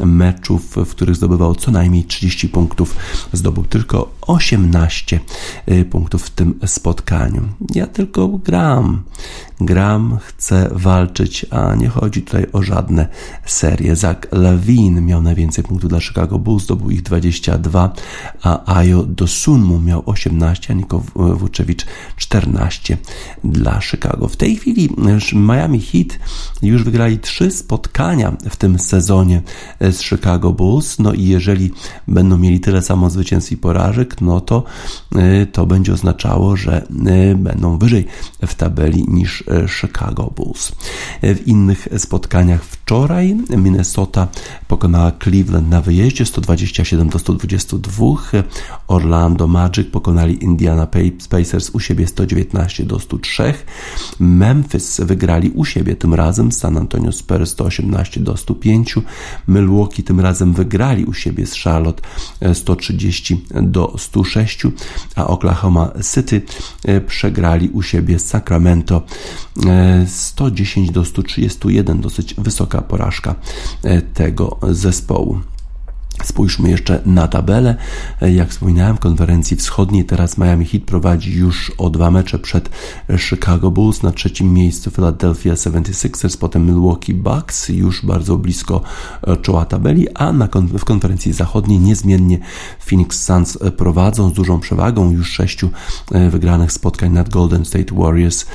meczów, 0.00 0.76
w 0.76 0.90
których 0.90 1.16
zdobywał 1.16 1.54
co 1.54 1.70
najmniej 1.70 2.04
30 2.04 2.48
punktów. 2.48 2.96
Zdobył 3.32 3.64
tylko 3.64 4.10
18 4.20 5.20
e, 5.66 5.84
punktów 5.84 6.22
w 6.22 6.30
tym 6.30 6.54
spotkaniu. 6.66 7.42
Ja 7.74 7.86
tylko 7.86 8.28
gram. 8.28 9.02
Gram, 9.60 10.18
chcę 10.22 10.70
walczyć, 10.72 11.46
a 11.50 11.74
nie 11.74 11.88
chodzi 11.88 12.22
tutaj 12.22 12.46
o 12.52 12.62
żadne 12.62 13.08
serie. 13.46 13.96
Zach 13.96 14.16
Lawin 14.32 15.06
miał 15.06 15.22
najwięcej 15.22 15.64
punktów 15.64 15.90
dla 15.90 16.00
Chicago 16.00 16.38
Bulls, 16.38 16.62
zdobył 16.62 16.90
ich 16.90 17.02
22, 17.02 17.92
a 18.42 18.74
Ayo 18.74 19.02
Dosunmu 19.02 19.80
miał 19.80 20.02
18, 20.06 20.72
a 20.72 20.76
Niko 20.76 21.02
Vucevic 21.14 21.86
14 22.16 22.98
dla 23.44 23.80
Chicago. 23.80 24.28
W 24.28 24.36
tej 24.36 24.56
chwili 24.56 24.88
Miami 25.32 25.80
Heat 25.80 26.18
już 26.62 26.79
wygrali 26.84 27.18
trzy 27.18 27.50
spotkania 27.50 28.36
w 28.50 28.56
tym 28.56 28.78
sezonie 28.78 29.42
z 29.80 30.00
Chicago 30.02 30.52
Bulls, 30.52 30.98
no 30.98 31.12
i 31.12 31.24
jeżeli 31.24 31.70
będą 32.08 32.38
mieli 32.38 32.60
tyle 32.60 32.82
samo 32.82 33.10
zwycięstw 33.10 33.52
i 33.52 33.56
porażek, 33.56 34.20
no 34.20 34.40
to 34.40 34.64
y, 35.16 35.46
to 35.46 35.66
będzie 35.66 35.92
oznaczało, 35.92 36.56
że 36.56 36.86
y, 37.32 37.36
będą 37.36 37.78
wyżej 37.78 38.06
w 38.46 38.54
tabeli 38.54 39.04
niż 39.08 39.44
Chicago 39.80 40.32
Bulls. 40.36 40.72
W 41.22 41.46
innych 41.46 41.88
spotkaniach 41.98 42.64
wczoraj 42.64 43.36
Minnesota 43.56 44.28
pokonała 44.68 45.12
Cleveland 45.22 45.70
na 45.70 45.80
wyjeździe 45.80 46.26
127 46.26 47.08
do 47.08 47.18
122. 47.18 48.06
Orlando 48.88 49.46
Magic 49.46 49.90
pokonali 49.90 50.44
Indiana 50.44 50.86
Pacers 51.30 51.70
u 51.70 51.80
siebie 51.80 52.06
119 52.06 52.84
do 52.84 52.98
103. 52.98 53.54
Memphis 54.20 55.00
wygrali 55.00 55.50
u 55.50 55.64
siebie 55.64 55.96
tym 55.96 56.14
razem 56.14 56.52
Antonio 56.76 57.12
Spurs 57.12 57.50
118 57.50 58.20
do 58.20 58.36
105. 58.36 58.94
Milwaukee 59.48 60.02
tym 60.02 60.20
razem 60.20 60.52
wygrali 60.52 61.04
u 61.04 61.12
siebie 61.12 61.46
z 61.46 61.54
Charlotte 61.54 62.02
130 62.54 63.44
do 63.62 63.94
106, 63.98 64.62
a 65.16 65.26
Oklahoma 65.26 65.90
City 66.14 66.42
e, 66.84 67.00
przegrali 67.00 67.68
u 67.68 67.82
siebie 67.82 68.18
z 68.18 68.26
Sacramento 68.26 69.02
110 70.06 70.88
e, 70.88 70.92
do 70.92 71.04
131. 71.04 72.00
Dosyć 72.00 72.34
wysoka 72.34 72.82
porażka 72.82 73.34
e, 73.82 74.02
tego 74.02 74.58
zespołu. 74.70 75.40
Spójrzmy 76.26 76.70
jeszcze 76.70 77.00
na 77.06 77.28
tabelę. 77.28 77.76
Jak 78.20 78.48
wspominałem, 78.48 78.96
konferencji 78.96 79.56
wschodniej 79.56 80.04
teraz 80.04 80.38
Miami 80.38 80.64
Heat 80.64 80.84
prowadzi 80.84 81.34
już 81.34 81.72
o 81.78 81.90
dwa 81.90 82.10
mecze 82.10 82.38
przed 82.38 82.70
Chicago 83.18 83.70
Bulls. 83.70 84.02
Na 84.02 84.12
trzecim 84.12 84.54
miejscu 84.54 84.90
Philadelphia 84.90 85.54
76ers, 85.54 86.38
potem 86.38 86.66
Milwaukee 86.66 87.14
Bucks, 87.14 87.68
już 87.68 88.06
bardzo 88.06 88.36
blisko 88.36 88.82
e, 89.26 89.36
czoła 89.36 89.64
tabeli, 89.64 90.08
a 90.14 90.32
na 90.32 90.48
kon 90.48 90.66
w 90.66 90.84
konferencji 90.84 91.32
zachodniej 91.32 91.78
niezmiennie 91.78 92.38
Phoenix 92.86 93.24
Suns 93.24 93.58
prowadzą 93.76 94.30
z 94.30 94.32
dużą 94.32 94.60
przewagą 94.60 95.10
już 95.10 95.30
sześciu 95.30 95.70
e, 96.12 96.30
wygranych 96.30 96.72
spotkań 96.72 97.12
nad 97.12 97.28
Golden 97.28 97.64
State 97.64 97.94
Warriors 97.94 98.46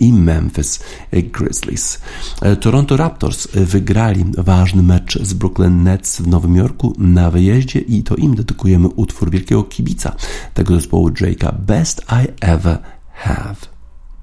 i 0.00 0.12
Memphis 0.12 0.80
Grizzlies. 1.12 2.00
E, 2.42 2.56
Toronto 2.56 2.96
Raptors 2.96 3.48
wygrali 3.54 4.24
ważny 4.38 4.82
mecz 4.82 5.22
z 5.22 5.34
Brooklyn 5.34 5.82
Nets 5.82 6.20
w 6.20 6.26
Nowym 6.26 6.56
Jorku 6.56 6.92
na 7.14 7.30
wyjeździe 7.30 7.80
i 7.80 8.02
to 8.02 8.14
im 8.16 8.34
dedykujemy 8.34 8.88
utwór 8.88 9.30
wielkiego 9.30 9.62
kibica 9.62 10.14
tego 10.54 10.74
zespołu 10.74 11.08
Drake'a 11.10 11.52
Best 11.52 12.02
I 12.24 12.28
Ever 12.40 12.78
Have. 13.12 13.56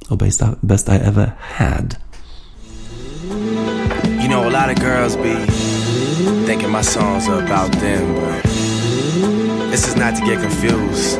O 0.09 0.17
best, 0.17 0.43
best 0.63 0.89
I 0.89 0.91
Ever 0.91 1.31
Had. 1.57 1.95
You 4.21 4.27
know, 4.27 4.43
a 4.43 4.49
lot 4.49 4.69
of 4.69 4.79
girls 4.79 5.15
be 5.15 5.35
thinking 6.45 6.71
my 6.71 6.83
songs 6.83 7.27
are 7.27 7.43
about 7.43 7.71
them, 7.79 8.15
but 8.15 8.43
this 9.71 9.87
is 9.87 9.95
not 9.95 10.15
to 10.15 10.25
get 10.25 10.41
confused. 10.41 11.19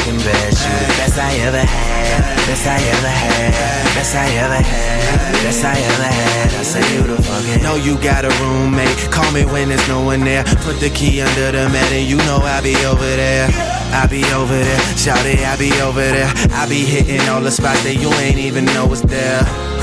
best. 0.25 0.65
You 0.65 0.73
best 0.97 1.17
I 1.17 1.33
ever 1.45 1.61
had. 1.61 2.35
Best 2.47 2.67
I 2.67 2.77
ever 2.77 3.07
had. 3.07 3.53
Best 3.95 4.15
I 4.15 4.27
ever 4.41 4.61
had. 4.61 5.43
Best 5.43 5.63
I 5.65 5.77
ever 5.77 6.03
had. 6.03 6.49
I 6.59 6.63
say 6.63 6.95
you 6.95 7.03
the 7.03 7.21
fucking. 7.21 7.63
Know 7.63 7.75
you 7.75 7.97
got 8.01 8.25
a 8.25 8.29
roommate. 8.41 8.97
Call 9.11 9.31
me 9.31 9.45
when 9.45 9.69
there's 9.69 9.87
no 9.87 10.01
one 10.01 10.21
there. 10.21 10.43
Put 10.65 10.79
the 10.79 10.89
key 10.89 11.21
under 11.21 11.51
the 11.51 11.69
mat 11.69 11.91
and 11.91 12.07
you 12.07 12.17
know 12.17 12.39
I'll 12.41 12.63
be 12.63 12.75
over 12.85 13.05
there. 13.05 13.49
I 13.93 14.07
be 14.07 14.23
over 14.31 14.57
there, 14.57 14.79
shout 14.95 15.25
it, 15.25 15.39
I 15.39 15.57
be 15.57 15.69
over 15.81 15.99
there. 15.99 16.31
I 16.51 16.65
be 16.69 16.85
hitting 16.85 17.27
all 17.27 17.41
the 17.41 17.51
spots 17.51 17.83
that 17.83 17.95
you 17.95 18.07
ain't 18.23 18.37
even 18.37 18.63
know 18.65 18.87
was 18.87 19.01
there. 19.01 19.43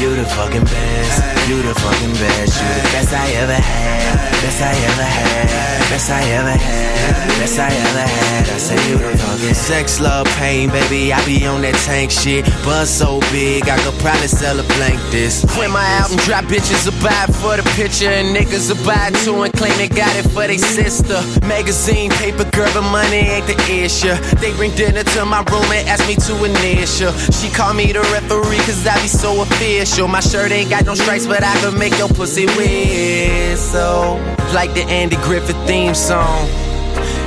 you 0.00 0.16
the 0.16 0.24
fucking 0.24 0.64
best, 0.64 1.48
you 1.48 1.62
the 1.62 1.74
fucking 1.74 2.14
best, 2.14 2.56
you 2.60 2.68
the 2.80 2.86
best 2.92 3.12
I 3.12 3.26
ever 3.42 3.54
had, 3.54 4.16
best 4.42 4.62
I 4.62 4.72
ever 4.72 5.02
had, 5.02 5.48
best 5.90 6.10
I 6.10 6.22
ever 6.38 6.56
had, 6.56 7.38
best 7.38 7.58
I 7.58 7.68
ever 7.68 8.06
had. 8.06 8.30
I 8.50 8.58
say, 8.58 8.90
You 8.90 8.98
the 8.98 9.16
fucking 9.16 9.54
sex, 9.54 10.00
love, 10.00 10.26
pain, 10.36 10.70
baby. 10.70 11.12
I 11.12 11.24
be 11.24 11.46
on 11.46 11.62
that 11.62 11.74
tank 11.86 12.10
shit. 12.10 12.44
Buzz 12.64 12.90
so 12.90 13.20
big, 13.30 13.68
I 13.68 13.76
could 13.84 13.94
probably 14.00 14.28
sell 14.28 14.58
a 14.58 14.64
blank 14.76 14.98
this. 15.10 15.44
When 15.56 15.70
my 15.70 15.84
album 16.00 16.18
drop, 16.24 16.44
bitches 16.44 16.84
will 16.88 16.98
buy 16.98 17.26
for 17.40 17.56
the 17.56 17.64
picture, 17.76 18.08
and 18.08 18.34
niggas 18.34 18.72
will 18.72 18.82
buy 18.84 19.10
too 19.22 19.42
and 19.42 19.52
claim 19.52 19.76
they 19.76 19.88
got 19.88 20.10
it 20.16 20.26
for 20.28 20.46
they 20.46 20.58
sister. 20.58 21.20
Magazine, 21.46 22.10
paper, 22.18 22.44
girl, 22.50 22.70
but 22.74 22.84
money 22.90 23.22
ain't 23.28 23.46
the 23.46 23.56
issue. 23.70 24.14
They 24.40 24.52
bring 24.56 24.74
dinner 24.74 25.04
to 25.04 25.24
my 25.24 25.44
room 25.52 25.68
and 25.70 25.86
ask 25.88 26.06
me 26.08 26.16
to 26.26 26.34
initial. 26.44 27.12
She 27.30 27.48
call 27.50 27.74
me 27.74 27.92
the 27.92 28.02
referee, 28.10 28.60
cause 28.66 28.86
I 28.86 28.96
be 29.00 29.08
so 29.20 29.42
official. 29.42 30.08
My 30.08 30.20
shirt 30.20 30.50
ain't 30.50 30.70
got 30.70 30.86
no 30.86 30.94
stripes, 30.94 31.26
but 31.26 31.44
I 31.44 31.54
can 31.60 31.78
make 31.78 31.96
your 31.98 32.08
pussy 32.08 32.46
whistle. 32.56 34.16
Like 34.54 34.72
the 34.72 34.84
Andy 34.88 35.16
Griffith 35.16 35.60
theme 35.66 35.94
song. 35.94 36.48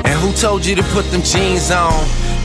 And 0.03 0.19
who 0.19 0.33
told 0.33 0.65
you 0.65 0.75
to 0.75 0.83
put 0.95 1.05
them 1.11 1.21
jeans 1.21 1.69
on? 1.69 1.93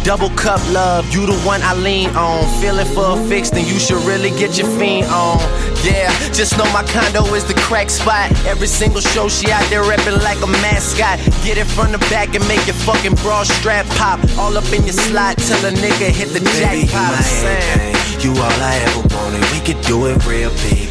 Double 0.04 0.30
cup 0.30 0.60
love, 0.72 1.10
you 1.12 1.26
the 1.26 1.36
one 1.44 1.60
I 1.62 1.74
lean 1.74 2.10
on. 2.10 2.44
Feeling 2.60 2.86
for 2.94 3.18
a 3.18 3.28
fix, 3.28 3.50
then 3.50 3.66
you 3.66 3.78
should 3.78 4.02
really 4.04 4.30
get 4.30 4.58
your 4.58 4.68
fiend 4.78 5.06
on. 5.06 5.38
Yeah, 5.82 6.10
just 6.32 6.56
know 6.58 6.64
my 6.72 6.84
condo 6.84 7.24
is 7.34 7.44
the 7.44 7.54
crack 7.54 7.88
spot. 7.90 8.30
Every 8.44 8.66
single 8.68 9.00
show 9.00 9.28
she 9.28 9.50
out 9.50 9.68
there 9.70 9.82
reppin' 9.82 10.22
like 10.22 10.40
a 10.42 10.46
mascot. 10.60 11.18
Get 11.42 11.56
it 11.56 11.66
from 11.66 11.92
the 11.92 11.98
back 12.12 12.34
and 12.34 12.46
make 12.48 12.64
your 12.66 12.76
fucking 12.76 13.16
bra 13.16 13.42
strap 13.44 13.86
pop. 13.96 14.20
All 14.38 14.56
up 14.56 14.70
in 14.72 14.84
your 14.84 14.92
slot 14.92 15.38
till 15.38 15.64
a 15.66 15.72
nigga 15.72 16.10
hit 16.10 16.28
the 16.28 16.40
Baby, 16.40 16.86
jackpot. 16.86 17.97
You 18.20 18.32
all 18.32 18.40
I 18.40 18.74
ever 18.82 19.14
wanted. 19.14 19.40
We 19.52 19.60
could 19.60 19.80
do 19.86 20.06
it 20.06 20.26
real 20.26 20.50
big, 20.50 20.87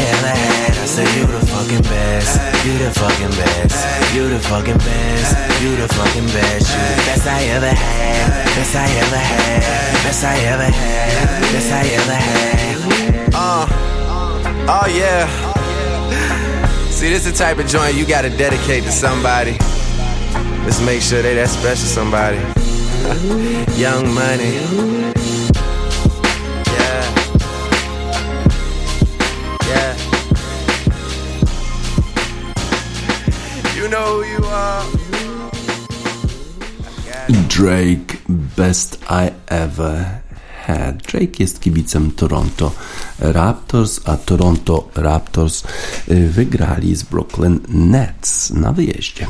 ever 0.00 0.28
had. 0.28 0.72
I 0.78 0.86
say 0.86 1.04
you 1.18 1.26
the 1.26 1.44
fucking 1.46 1.82
best, 1.82 2.40
you 2.64 2.78
the 2.78 2.90
fucking 2.90 3.30
best, 3.36 4.14
you 4.14 4.28
the 4.28 4.38
fucking 4.40 4.78
best, 4.78 5.62
you 5.62 5.76
the 5.76 5.88
fucking 5.88 6.26
best, 6.26 6.66
you 6.72 6.82
the 6.94 7.02
best 7.08 7.26
I 7.26 7.42
ever 7.56 7.68
had, 7.68 8.44
best 8.56 8.76
I 8.76 8.88
ever 9.02 9.16
had, 9.16 9.60
best 10.04 10.24
I 10.24 10.38
ever 10.52 10.64
had, 10.64 11.40
best 11.52 11.72
I 11.72 11.84
ever 11.98 12.14
had. 12.14 13.34
Uh, 13.34 13.66
oh 14.68 14.88
yeah. 14.88 15.26
See, 16.90 17.08
this 17.08 17.26
is 17.26 17.32
the 17.32 17.38
type 17.38 17.58
of 17.58 17.66
joint 17.66 17.94
you 17.94 18.06
gotta 18.06 18.30
dedicate 18.30 18.84
to 18.84 18.92
somebody. 18.92 19.56
Let's 20.64 20.80
make 20.80 21.02
sure 21.02 21.22
they 21.22 21.34
that 21.34 21.48
special 21.48 21.86
somebody. 21.86 22.38
Young 23.80 24.14
money. 24.14 25.21
Know 33.92 34.22
you 34.22 34.40
are. 34.46 34.84
Drake 37.48 38.18
Best 38.56 38.98
I 39.10 39.32
Ever 39.46 40.20
Had. 40.66 41.02
Drake 41.02 41.38
jest 41.38 41.60
kibicem 41.60 42.10
Toronto 42.10 42.72
Raptors, 43.18 44.00
a 44.04 44.16
Toronto 44.16 44.88
Raptors 44.94 45.64
y, 46.08 46.28
wygrali 46.28 46.96
z 46.96 47.02
Brooklyn 47.02 47.60
Nets 47.68 48.50
na 48.50 48.72
wyjeździe. 48.72 49.26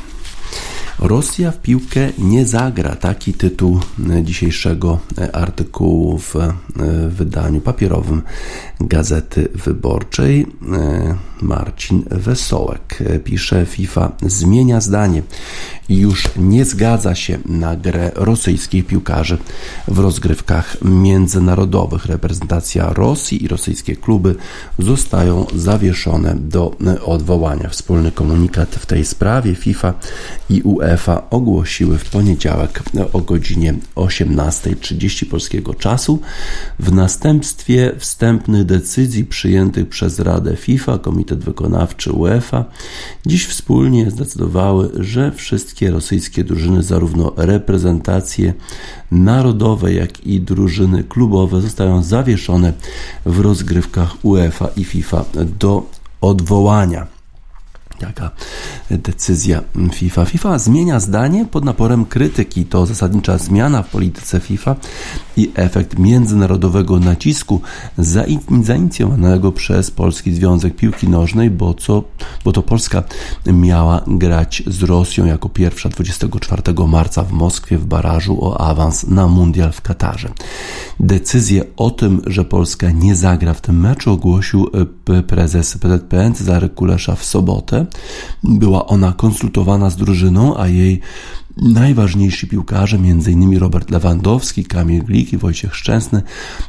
Rosja 0.98 1.50
w 1.50 1.59
piłkę 1.59 2.09
nie 2.18 2.46
zagra. 2.46 2.96
Taki 2.96 3.35
tytuł 3.35 3.81
dzisiejszego 4.22 4.98
y, 5.18 5.33
artykułu 5.33 6.18
w 6.18 6.37
y, 6.37 6.50
wydaniu 7.09 7.61
papierowym 7.61 8.22
Gazety 8.81 9.48
Wyborczej. 9.55 10.40
Y, 10.40 10.46
Marcin 11.42 12.02
Wesołek 12.11 12.98
pisze: 13.24 13.66
FIFA 13.66 14.12
zmienia 14.26 14.81
zdanie 14.81 15.22
i 15.88 15.96
już 15.96 16.28
nie 16.37 16.64
zgadza 16.64 17.14
się 17.14 17.38
na 17.46 17.76
grę 17.76 18.11
rosyjskich 18.14 18.87
piłkarzy 18.87 19.38
w 19.88 19.98
rozgrywkach 19.98 20.76
międzynarodowych. 20.83 22.07
Reprezentacja 22.07 22.92
Rosji 22.92 23.44
i 23.44 23.48
rosyjskie 23.48 23.96
kluby 23.96 24.35
zostają 24.78 25.46
zawieszone 25.55 26.35
do 26.35 26.76
odwołania. 27.05 27.68
Wspólny 27.68 28.12
komunikat 28.12 28.74
w 28.74 28.87
tej 28.87 29.05
sprawie 29.05 29.55
FIFA 29.55 29.94
i 30.50 30.62
UEFA 30.62 30.82
ogłosiły 31.31 31.99
w 31.99 32.11
poniedziałek 32.11 32.83
o 33.12 33.21
godzinie 33.21 33.75
18.30 33.95 35.27
polskiego 35.31 35.75
czasu. 35.75 36.21
W 36.79 36.92
następstwie 36.92 37.92
wstępnych 37.99 38.64
decyzji 38.64 39.25
przyjętych 39.25 39.88
przez 39.88 40.18
Radę 40.18 40.57
FIFA, 40.57 40.99
Komitet 40.99 41.45
Wykonawczy 41.45 42.12
UEFA, 42.12 42.64
dziś 43.27 43.47
wspólnie 43.47 44.11
zdecydowały, 44.11 44.90
że 44.95 45.33
wszystkie 45.33 45.90
rosyjskie 45.90 46.45
drużyny, 46.45 46.83
zarówno 46.83 47.33
reprezentacje 47.37 48.55
narodowe, 49.11 49.92
jak 49.92 50.27
i 50.27 50.40
drużyny 50.40 51.05
klubowe, 51.05 51.61
zostają 51.61 52.03
zawieszone 52.03 52.73
w 53.27 53.40
rozgrywkach 53.40 54.25
UEFA 54.25 54.68
i 54.77 54.85
FIFA 54.85 55.25
do 55.61 55.87
odwołania. 56.21 57.12
Taka 58.03 58.31
decyzja 58.91 59.62
FIFA. 59.93 60.25
FIFA 60.25 60.59
zmienia 60.59 61.01
zdanie 61.01 61.47
pod 61.51 61.65
naporem 61.65 62.05
krytyki. 62.05 62.65
To 62.65 62.87
zasadnicza 62.87 63.38
zmiana 63.38 63.83
w 63.83 63.88
polityce 63.91 64.41
FIFA 64.41 64.77
i 65.37 65.51
efekt 65.55 65.99
międzynarodowego 65.99 66.99
nacisku 66.99 67.61
zain- 67.99 68.65
zainicjowanego 68.65 69.53
przez 69.53 69.91
Polski 69.91 70.35
Związek 70.35 70.77
Piłki 70.77 71.09
Nożnej, 71.09 71.51
bo, 71.51 71.75
co, 71.75 72.05
bo 72.45 72.53
to 72.53 72.62
Polska 72.62 73.03
miała 73.47 74.03
grać 74.07 74.62
z 74.67 74.83
Rosją 74.83 75.27
jako 75.27 75.49
pierwsza 75.49 75.88
24 75.88 76.62
marca 76.88 77.23
w 77.23 77.33
Moskwie 77.33 77.79
w 77.79 77.87
barażu 77.87 78.45
o 78.45 78.61
awans 78.61 79.07
na 79.07 79.29
Mundial 79.29 79.73
w 79.73 79.81
Katarze. 79.81 80.29
Decyzję 81.01 81.65
o 81.77 81.91
tym, 81.91 82.23
że 82.27 82.45
Polska 82.45 82.91
nie 82.91 83.17
zagra 83.17 83.55
w 83.55 83.61
tym 83.61 83.81
meczu 83.81 84.12
ogłosił 84.12 84.71
e, 85.09 85.23
prezes 85.23 85.79
PZPN 85.79 86.35
Cezary 86.35 86.69
Kulesza 86.69 87.17
w 87.17 87.25
sobotę. 87.25 87.87
Była 88.44 88.87
ona 88.87 89.12
konsultowana 89.12 89.90
z 89.90 89.96
drużyną, 89.96 90.57
a 90.57 90.68
jej 90.68 91.00
najważniejsi 91.57 92.46
piłkarze, 92.46 92.96
m.in. 92.96 93.59
Robert 93.59 93.90
Lewandowski, 93.90 94.64
Kamil 94.64 95.05
Glik 95.05 95.33
i 95.33 95.38
Wojciech 95.38 95.76
Szczęsny, 95.76 96.22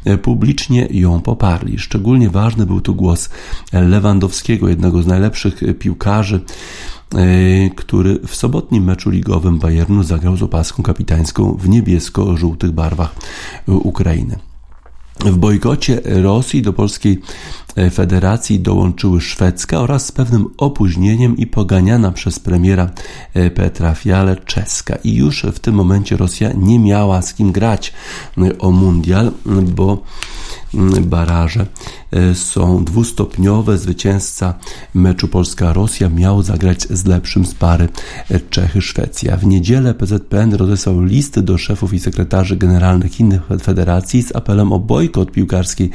e, 0.05 0.17
publicznie 0.17 0.87
ją 0.91 1.21
poparli. 1.21 1.79
Szczególnie 1.79 2.29
ważny 2.29 2.65
był 2.65 2.81
tu 2.81 2.95
głos 2.95 3.29
Lewandowskiego, 3.73 4.69
jednego 4.69 5.01
z 5.01 5.07
najlepszych 5.07 5.61
piłkarzy, 5.79 6.41
e, 7.15 7.69
który 7.69 8.19
w 8.27 8.35
sobotnim 8.35 8.83
meczu 8.83 9.09
ligowym 9.09 9.59
Bayernu 9.59 10.03
zagrał 10.03 10.37
z 10.37 10.43
opaską 10.43 10.83
kapitańską 10.83 11.57
w 11.61 11.69
niebiesko-żółtych 11.69 12.71
barwach 12.71 13.15
e, 13.67 13.71
Ukrainy. 13.71 14.39
W 15.19 15.37
bojkocie 15.37 16.01
Rosji 16.05 16.61
do 16.61 16.73
Polskiej 16.73 17.21
Federacji 17.91 18.59
dołączyły 18.59 19.21
szwedzka 19.21 19.79
oraz 19.79 20.05
z 20.05 20.11
pewnym 20.11 20.45
opóźnieniem 20.57 21.37
i 21.37 21.47
poganiana 21.47 22.11
przez 22.11 22.39
premiera 22.39 22.89
Petra 23.55 23.95
Fiale 23.95 24.35
czeska. 24.35 24.95
I 24.95 25.15
już 25.15 25.43
w 25.43 25.59
tym 25.59 25.75
momencie 25.75 26.17
Rosja 26.17 26.49
nie 26.57 26.79
miała 26.79 27.21
z 27.21 27.33
kim 27.33 27.51
grać 27.51 27.93
o 28.59 28.71
mundial, 28.71 29.31
bo 29.75 30.03
baraże 31.01 31.65
e, 32.11 32.35
są 32.35 32.83
dwustopniowe. 32.83 33.77
Zwycięzca 33.77 34.53
meczu 34.93 35.27
Polska-Rosja 35.27 36.09
miał 36.09 36.43
zagrać 36.43 36.81
z 36.81 37.05
lepszym 37.05 37.45
z 37.45 37.53
pary 37.53 37.89
e, 38.29 38.39
Czechy-Szwecja. 38.39 39.37
W 39.37 39.45
niedzielę 39.45 39.93
PZPN 39.93 40.53
rozesłał 40.53 41.01
listy 41.01 41.41
do 41.41 41.57
szefów 41.57 41.93
i 41.93 41.99
sekretarzy 41.99 42.55
generalnych 42.57 43.19
innych 43.19 43.41
federacji 43.61 44.23
z 44.23 44.35
apelem 44.35 44.71
o 44.71 44.79
bojkot 44.79 45.31
piłkarskiej 45.31 45.89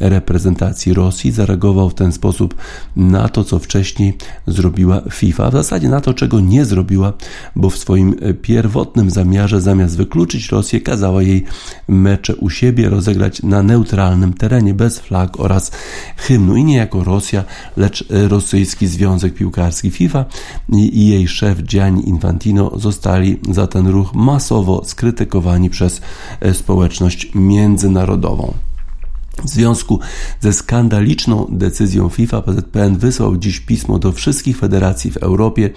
reprezentacji 0.00 0.94
Rosji. 0.94 1.19
Zareagował 1.28 1.90
w 1.90 1.94
ten 1.94 2.12
sposób 2.12 2.54
na 2.96 3.28
to, 3.28 3.44
co 3.44 3.58
wcześniej 3.58 4.16
zrobiła 4.46 5.00
FIFA. 5.12 5.50
W 5.50 5.52
zasadzie 5.52 5.88
na 5.88 6.00
to, 6.00 6.14
czego 6.14 6.40
nie 6.40 6.64
zrobiła, 6.64 7.12
bo 7.56 7.70
w 7.70 7.78
swoim 7.78 8.14
pierwotnym 8.42 9.10
zamiarze 9.10 9.60
zamiast 9.60 9.96
wykluczyć 9.96 10.48
Rosję, 10.48 10.80
kazała 10.80 11.22
jej 11.22 11.44
mecze 11.88 12.36
u 12.36 12.50
siebie 12.50 12.88
rozegrać 12.88 13.42
na 13.42 13.62
neutralnym 13.62 14.32
terenie, 14.32 14.74
bez 14.74 14.98
flag 14.98 15.40
oraz 15.40 15.70
hymnu. 16.16 16.56
I 16.56 16.64
nie 16.64 16.76
jako 16.76 17.04
Rosja, 17.04 17.44
lecz 17.76 18.04
rosyjski 18.10 18.86
Związek 18.86 19.34
Piłkarski 19.34 19.90
FIFA 19.90 20.24
i 20.72 21.08
jej 21.08 21.28
szef 21.28 21.62
Gianni 21.62 22.08
Infantino 22.08 22.70
zostali 22.76 23.40
za 23.50 23.66
ten 23.66 23.86
ruch 23.86 24.14
masowo 24.14 24.82
skrytykowani 24.84 25.70
przez 25.70 26.00
społeczność 26.52 27.30
międzynarodową. 27.34 28.54
W 29.44 29.48
związku 29.48 30.00
ze 30.40 30.52
skandaliczną 30.52 31.46
decyzją 31.50 32.08
FIFA 32.08 32.42
PZPN 32.42 32.98
wysłał 32.98 33.36
dziś 33.36 33.60
pismo 33.60 33.98
do 33.98 34.12
wszystkich 34.12 34.58
federacji 34.58 35.10
w 35.10 35.16
Europie. 35.16 35.70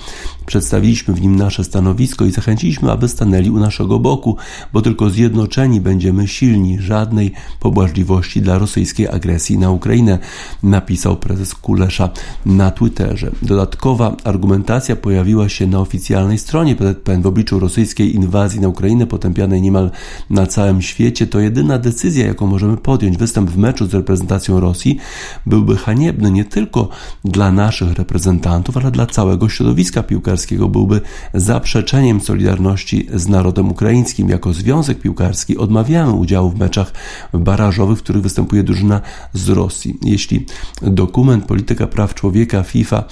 Przedstawiliśmy 0.45 1.13
w 1.13 1.21
nim 1.21 1.35
nasze 1.35 1.63
stanowisko 1.63 2.25
i 2.25 2.31
zachęciliśmy, 2.31 2.91
aby 2.91 3.07
stanęli 3.07 3.49
u 3.49 3.59
naszego 3.59 3.99
boku, 3.99 4.37
bo 4.73 4.81
tylko 4.81 5.09
zjednoczeni 5.09 5.81
będziemy 5.81 6.27
silni. 6.27 6.79
Żadnej 6.79 7.31
pobłażliwości 7.59 8.41
dla 8.41 8.57
rosyjskiej 8.57 9.07
agresji 9.07 9.57
na 9.57 9.71
Ukrainę, 9.71 10.19
napisał 10.63 11.17
prezes 11.17 11.55
Kulesza 11.55 12.09
na 12.45 12.71
Twitterze. 12.71 13.31
Dodatkowa 13.41 14.15
argumentacja 14.23 14.95
pojawiła 14.95 15.49
się 15.49 15.67
na 15.67 15.79
oficjalnej 15.79 16.37
stronie 16.37 16.75
PZPN 16.75 17.21
w 17.21 17.27
obliczu 17.27 17.59
rosyjskiej 17.59 18.15
inwazji 18.15 18.59
na 18.59 18.67
Ukrainę, 18.67 19.07
potępianej 19.07 19.61
niemal 19.61 19.91
na 20.29 20.47
całym 20.47 20.81
świecie. 20.81 21.27
To 21.27 21.39
jedyna 21.39 21.77
decyzja, 21.77 22.27
jaką 22.27 22.47
możemy 22.47 22.77
podjąć. 22.77 23.17
Występ 23.17 23.52
w 23.53 23.57
meczu 23.57 23.87
z 23.87 23.93
reprezentacją 23.93 24.59
Rosji 24.59 24.97
byłby 25.45 25.77
haniebny 25.77 26.31
nie 26.31 26.45
tylko 26.45 26.89
dla 27.25 27.51
naszych 27.51 27.93
reprezentantów, 27.93 28.77
ale 28.77 28.91
dla 28.91 29.05
całego 29.05 29.49
środowiska 29.49 30.03
piłkarskiego. 30.03 30.69
Byłby 30.69 31.01
zaprzeczeniem 31.33 32.21
solidarności 32.21 33.07
z 33.13 33.27
narodem 33.27 33.71
ukraińskim. 33.71 34.29
Jako 34.29 34.53
Związek 34.53 34.99
Piłkarski 34.99 35.57
odmawiamy 35.57 36.11
udziału 36.11 36.49
w 36.49 36.59
meczach 36.59 36.93
barażowych, 37.33 37.99
w 37.99 38.03
których 38.03 38.21
występuje 38.21 38.63
drużyna 38.63 39.01
z 39.33 39.49
Rosji. 39.49 39.97
Jeśli 40.01 40.45
dokument 40.81 41.45
Polityka 41.45 41.87
Praw 41.87 42.13
Człowieka 42.13 42.63
FIFA 42.63 43.03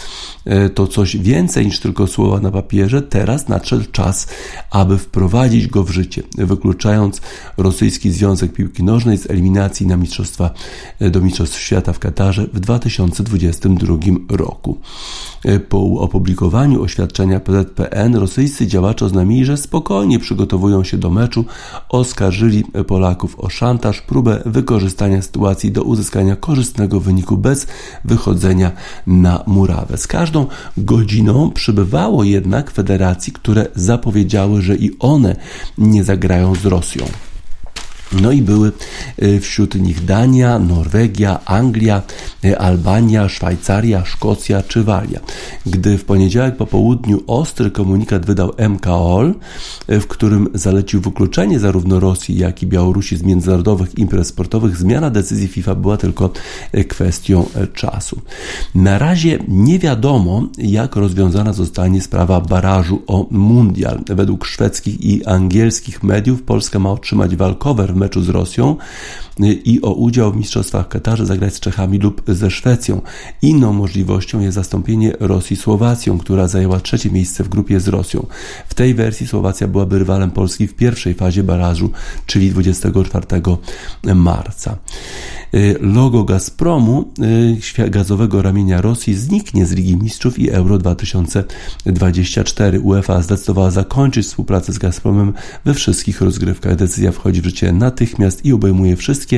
e, 0.46 0.70
to 0.70 0.88
coś 0.88 1.18
więcej 1.18 1.66
niż 1.66 1.80
tylko 1.80 2.08
słowa 2.08 2.40
na 2.40 2.52
papierze, 2.52 3.02
teraz 3.02 3.48
nadszedł 3.48 3.86
czas, 3.92 4.28
aby 4.72 4.98
wprowadzić 4.98 5.68
go 5.68 5.84
w 5.84 5.90
życie, 5.90 6.24
wykluczając 6.38 7.22
Rosyjski 7.58 8.12
Związek 8.12 8.54
Piłki 8.54 8.84
Nożnej 8.84 9.18
z 9.18 9.30
eliminacji 9.30 9.88
na 9.88 9.98
Mistrzostwa 9.98 10.21
Mistrzostwa, 10.22 10.50
e, 11.00 11.10
do 11.10 11.22
Mistrzostw 11.22 11.60
Świata 11.60 11.94
w 11.94 12.00
Katarze 12.00 12.48
w 12.54 12.60
2022 12.60 13.98
roku. 14.30 14.78
E, 15.46 15.60
po 15.60 15.80
opublikowaniu 15.80 16.82
oświadczenia 16.82 17.40
PZPN 17.40 18.16
rosyjscy 18.16 18.68
działacze 18.68 19.06
oznamili, 19.06 19.46
że 19.46 19.58
spokojnie 19.58 20.20
przygotowują 20.20 20.84
się 20.84 20.98
do 20.98 21.10
meczu, 21.10 21.46
oskarżyli 21.90 22.64
Polaków 22.88 23.40
o 23.40 23.50
szantaż, 23.50 24.02
próbę 24.02 24.42
wykorzystania 24.46 25.22
sytuacji 25.22 25.72
do 25.72 25.84
uzyskania 25.84 26.36
korzystnego 26.36 27.00
wyniku 27.00 27.38
bez 27.38 27.68
wychodzenia 28.06 28.72
na 29.08 29.44
murawę. 29.48 29.98
Z 29.98 30.08
każdą 30.08 30.46
godziną 30.78 31.52
przybywało 31.52 32.24
jednak 32.24 32.72
federacji, 32.72 33.34
które 33.34 33.68
zapowiedziały, 33.76 34.62
że 34.62 34.76
i 34.76 34.92
one 35.00 35.36
nie 35.78 36.04
zagrają 36.04 36.56
z 36.56 36.66
Rosją. 36.66 37.31
No 38.14 38.32
i 38.32 38.42
były 38.42 38.72
y, 39.24 39.40
wśród 39.40 39.76
nich 39.76 40.06
Dania, 40.06 40.60
Norwegia, 40.60 41.40
Anglia, 41.46 42.02
y, 42.46 42.60
Albania, 42.60 43.30
Szwajcaria, 43.30 44.06
Szkocja 44.06 44.64
czy 44.64 44.84
Walia. 44.84 45.20
Gdy 45.66 45.98
w 45.98 46.06
poniedziałek 46.06 46.58
po 46.58 46.66
południu 46.66 47.24
ostry 47.28 47.72
komunikat 47.72 48.26
wydał 48.26 48.54
MKOL, 48.70 49.34
y, 49.92 50.00
w 50.00 50.08
którym 50.08 50.48
zalecił 50.54 51.02
wykluczenie 51.02 51.60
zarówno 51.60 52.00
Rosji, 52.00 52.38
jak 52.38 52.64
i 52.64 52.68
Białorusi 52.68 53.18
z 53.18 53.24
międzynarodowych 53.24 53.98
imprez 53.98 54.28
sportowych, 54.28 54.78
zmiana 54.78 55.10
decyzji 55.10 55.48
FIFA 55.48 55.76
była 55.76 55.98
tylko 55.98 56.30
kwestią 56.88 57.46
czasu. 57.74 58.22
Na 58.76 58.98
razie 58.98 59.40
nie 59.48 59.80
wiadomo, 59.80 60.48
jak 60.58 60.96
rozwiązana 60.96 61.54
zostanie 61.54 62.02
sprawa 62.02 62.42
barażu 62.42 63.02
o 63.08 63.28
mundial. 63.32 64.00
Według 64.08 64.46
szwedzkich 64.46 65.02
i 65.02 65.26
angielskich 65.26 66.04
mediów 66.04 66.44
Polska 66.44 66.80
ma 66.80 66.92
otrzymać 66.92 67.36
walkover 67.36 67.94
w 67.94 68.01
meczu 68.02 68.22
z 68.22 68.30
Rosją 68.30 68.76
i 69.48 69.82
o 69.82 69.94
udział 69.94 70.32
w 70.32 70.36
Mistrzostwach 70.36 70.88
Katarze 70.88 71.26
zagrać 71.26 71.56
z 71.56 71.60
Czechami 71.60 71.98
lub 71.98 72.24
ze 72.28 72.52
Szwecją. 72.52 73.02
Inną 73.42 73.74
możliwością 73.74 74.40
jest 74.40 74.56
zastąpienie 74.56 75.14
Rosji 75.20 75.56
Słowacją, 75.56 76.18
która 76.18 76.48
zajęła 76.48 76.80
trzecie 76.80 77.12
miejsce 77.12 77.44
w 77.44 77.50
grupie 77.50 77.80
z 77.80 77.88
Rosją. 77.88 78.26
W 78.68 78.74
tej 78.74 78.94
wersji 78.94 79.28
Słowacja 79.28 79.68
byłaby 79.68 80.00
rywalem 80.00 80.32
Polski 80.32 80.68
w 80.68 80.74
pierwszej 80.74 81.14
fazie 81.14 81.44
barażu, 81.44 81.90
czyli 82.26 82.50
24 82.50 83.26
marca. 84.16 84.78
Y, 85.54 85.78
logo 85.82 86.24
Gazpromu, 86.24 87.14
y, 87.80 87.90
gazowego 87.90 88.42
ramienia 88.42 88.82
Rosji, 88.82 89.14
zniknie 89.14 89.66
z 89.66 89.72
Ligi 89.72 89.98
Mistrzów 89.98 90.40
i 90.40 90.50
Euro 90.50 90.78
2024. 90.78 92.80
UEFA 92.80 93.22
zdecydowała 93.22 93.72
zakończyć 93.72 94.26
współpracę 94.26 94.74
z 94.74 94.78
Gazpromem 94.78 95.34
we 95.66 95.74
wszystkich 95.74 96.22
rozgrywkach. 96.22 96.76
Decyzja 96.76 97.12
wchodzi 97.12 97.42
w 97.42 97.46
życie 97.46 97.72
natychmiast 97.72 98.46
i 98.46 98.54
obejmuje 98.54 98.96
wszystkie 98.96 99.31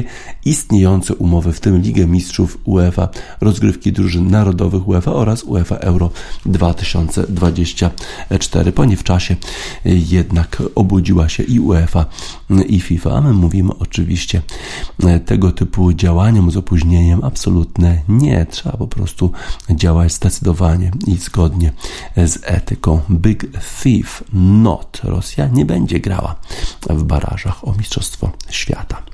istniejące 0.45 1.15
umowy, 1.15 1.53
w 1.53 1.59
tym 1.59 1.81
Ligę 1.81 2.07
Mistrzów 2.07 2.57
UEFA, 2.63 3.09
rozgrywki 3.41 3.91
drużyn 3.91 4.31
narodowych 4.31 4.87
UEFA 4.87 5.13
oraz 5.13 5.43
UEFA 5.43 5.75
Euro 5.75 6.09
2024. 6.45 8.71
Po 8.71 8.85
nie 8.85 8.97
w 8.97 9.03
czasie 9.03 9.35
jednak 9.85 10.63
obudziła 10.75 11.29
się 11.29 11.43
i 11.43 11.59
UEFA 11.59 12.05
i 12.67 12.79
FIFA. 12.79 13.11
A 13.11 13.21
my 13.21 13.33
mówimy 13.33 13.69
oczywiście 13.79 14.41
tego 15.25 15.51
typu 15.51 15.93
działaniom 15.93 16.51
z 16.51 16.57
opóźnieniem 16.57 17.23
absolutne 17.23 18.01
nie. 18.09 18.45
Trzeba 18.45 18.77
po 18.77 18.87
prostu 18.87 19.31
działać 19.69 20.13
zdecydowanie 20.13 20.91
i 21.07 21.15
zgodnie 21.15 21.71
z 22.17 22.39
etyką. 22.43 23.01
Big 23.09 23.45
Thief 23.83 24.23
Not. 24.33 25.01
Rosja 25.03 25.47
nie 25.47 25.65
będzie 25.65 25.99
grała 25.99 26.35
w 26.89 27.03
barażach 27.03 27.67
o 27.67 27.73
Mistrzostwo 27.73 28.31
Świata. 28.49 29.12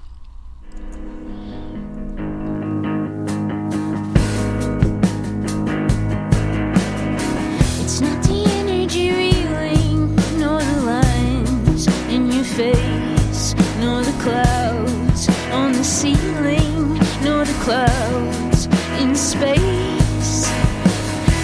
Face, 12.60 13.56
nor 13.80 14.04
the 14.04 14.18
clouds 14.22 15.30
on 15.54 15.72
the 15.72 15.84
ceiling, 15.84 17.00
nor 17.24 17.46
the 17.46 17.58
clouds 17.66 18.66
in 19.02 19.16
space. 19.16 20.40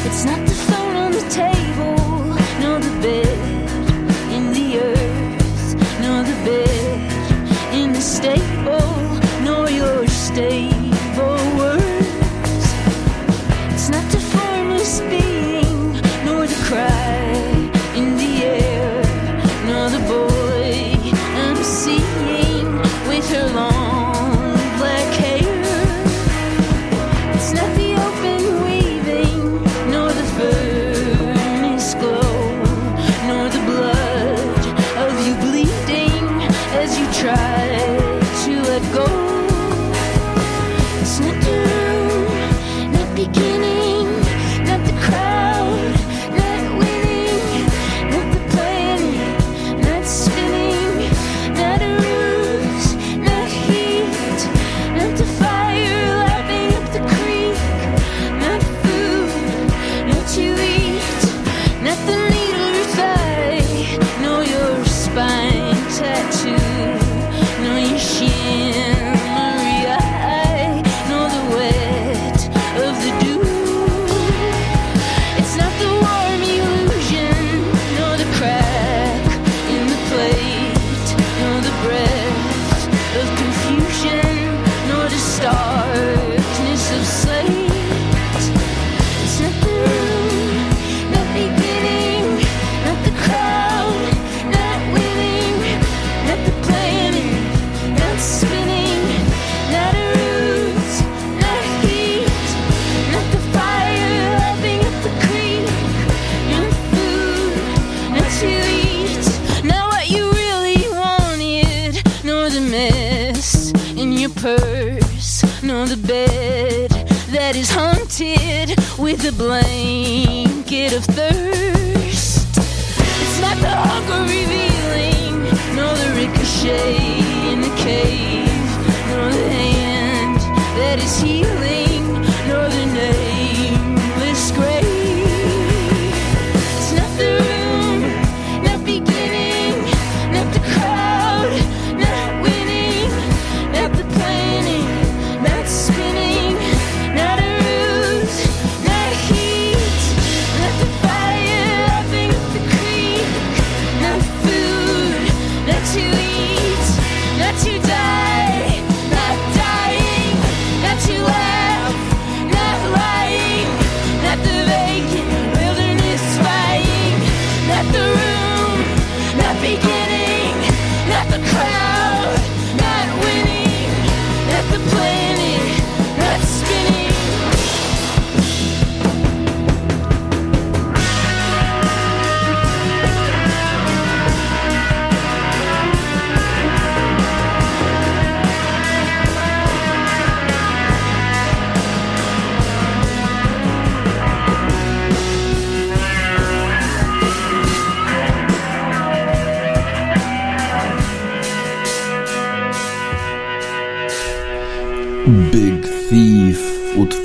It's 0.07 0.25
not 0.25 0.41
the 0.45 0.57
phone 0.67 0.95
on 1.05 1.11
the 1.13 1.27
table, 1.43 1.95
nor 2.61 2.79
the 2.87 2.95
bed 3.05 3.39
in 4.35 4.45
the 4.57 4.67
earth, 4.91 5.75
nor 6.03 6.19
the 6.31 6.37
bed 6.49 7.73
in 7.79 7.93
the 7.93 8.01
stable, 8.01 8.91
nor 9.45 9.69
your 9.69 10.05
stable 10.07 10.74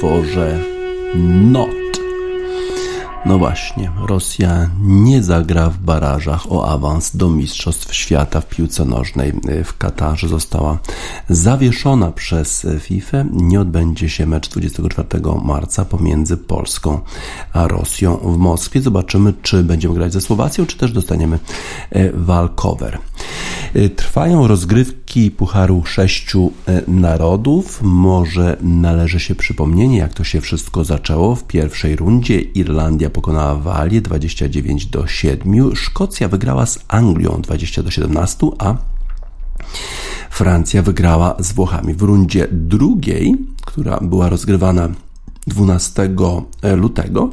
utworze 0.01 0.59
Not. 1.53 1.69
No 3.27 3.39
właśnie, 3.39 3.91
Rosja 4.09 4.71
nie 4.83 5.23
zagra 5.23 5.71
w 5.71 5.79
barażach 5.79 6.53
o 6.53 6.69
awans 6.69 7.17
do 7.17 7.31
Mistrzostw 7.31 7.95
Świata 7.95 8.41
w 8.41 8.47
piłce 8.47 8.85
nożnej 8.85 9.33
w 9.65 9.79
Katarze. 9.79 10.29
Została 10.29 10.79
zawieszona 11.29 12.13
przez 12.13 12.67
FIFA. 12.81 13.25
Nie 13.33 13.61
odbędzie 13.61 14.09
się 14.09 14.27
mecz 14.27 14.49
24 14.49 15.09
marca 15.45 15.85
pomiędzy 15.85 16.37
Polską 16.37 17.01
a 17.53 17.69
Rosją 17.69 18.17
w 18.17 18.37
Moskwie. 18.37 18.83
Zobaczymy, 18.83 19.35
czy 19.43 19.65
będziemy 19.65 19.95
grać 19.95 20.13
ze 20.13 20.21
Słowacją, 20.21 20.67
czy 20.67 20.77
też 20.77 20.93
dostaniemy 20.93 21.39
e, 21.91 22.13
walkover. 22.13 22.99
E, 23.75 23.89
trwają 23.89 24.47
rozgrywki 24.47 25.31
Pucharu 25.31 25.83
Sześciu 25.87 26.53
e, 26.67 26.83
Narodów. 26.89 27.83
Może 27.83 28.57
należy 28.63 29.21
się 29.21 29.35
przypomnienie, 29.35 29.99
jak 29.99 30.15
to 30.15 30.25
się 30.25 30.41
wszystko 30.41 30.85
zaczęło. 30.85 31.37
W 31.37 31.45
pierwszej 31.45 31.97
rundzie 31.97 32.41
Irlandia 32.41 33.11
pokonała 33.11 33.55
Walię 33.55 34.01
29 34.01 34.87
do 34.87 35.07
7. 35.07 35.77
Szkocja 35.77 36.29
wygrała 36.29 36.67
z 36.67 36.79
Anglią 36.89 37.41
20 37.43 37.83
do 37.83 37.91
17, 37.91 38.47
a 38.59 38.75
Francja 40.31 40.83
wygrała 40.83 41.37
z 41.39 41.53
Włochami. 41.53 41.95
W 41.95 42.03
rundzie 42.03 42.49
drugiej, 42.53 43.37
która 43.67 43.99
była 44.01 44.29
rozgrywana 44.29 44.89
12 45.47 46.11
lutego, 46.77 47.31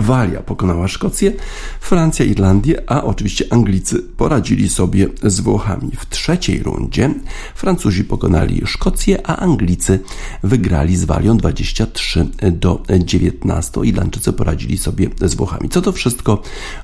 Walia 0.00 0.40
pokonała 0.40 0.88
Szkocję, 0.88 1.32
Francja 1.80 2.24
Irlandię, 2.24 2.82
a 2.90 3.04
oczywiście 3.04 3.44
Anglicy 3.50 4.02
poradzili 4.16 4.68
sobie 4.68 5.08
z 5.22 5.40
Włochami. 5.40 5.90
W 5.98 6.08
trzeciej 6.08 6.62
rundzie 6.62 7.14
Francuzi 7.54 8.04
pokonali 8.04 8.62
Szkocję, 8.66 9.26
a 9.26 9.36
Anglicy 9.36 9.98
wygrali 10.42 10.96
z 10.96 11.04
Walią 11.04 11.36
23 11.36 12.26
do 12.52 12.82
19. 13.04 13.80
Irlandczycy 13.84 14.32
poradzili 14.32 14.78
sobie 14.78 15.08
z 15.20 15.34
Włochami. 15.34 15.68
Co 15.68 15.82
to 15.82 15.92
wszystko 15.92 16.42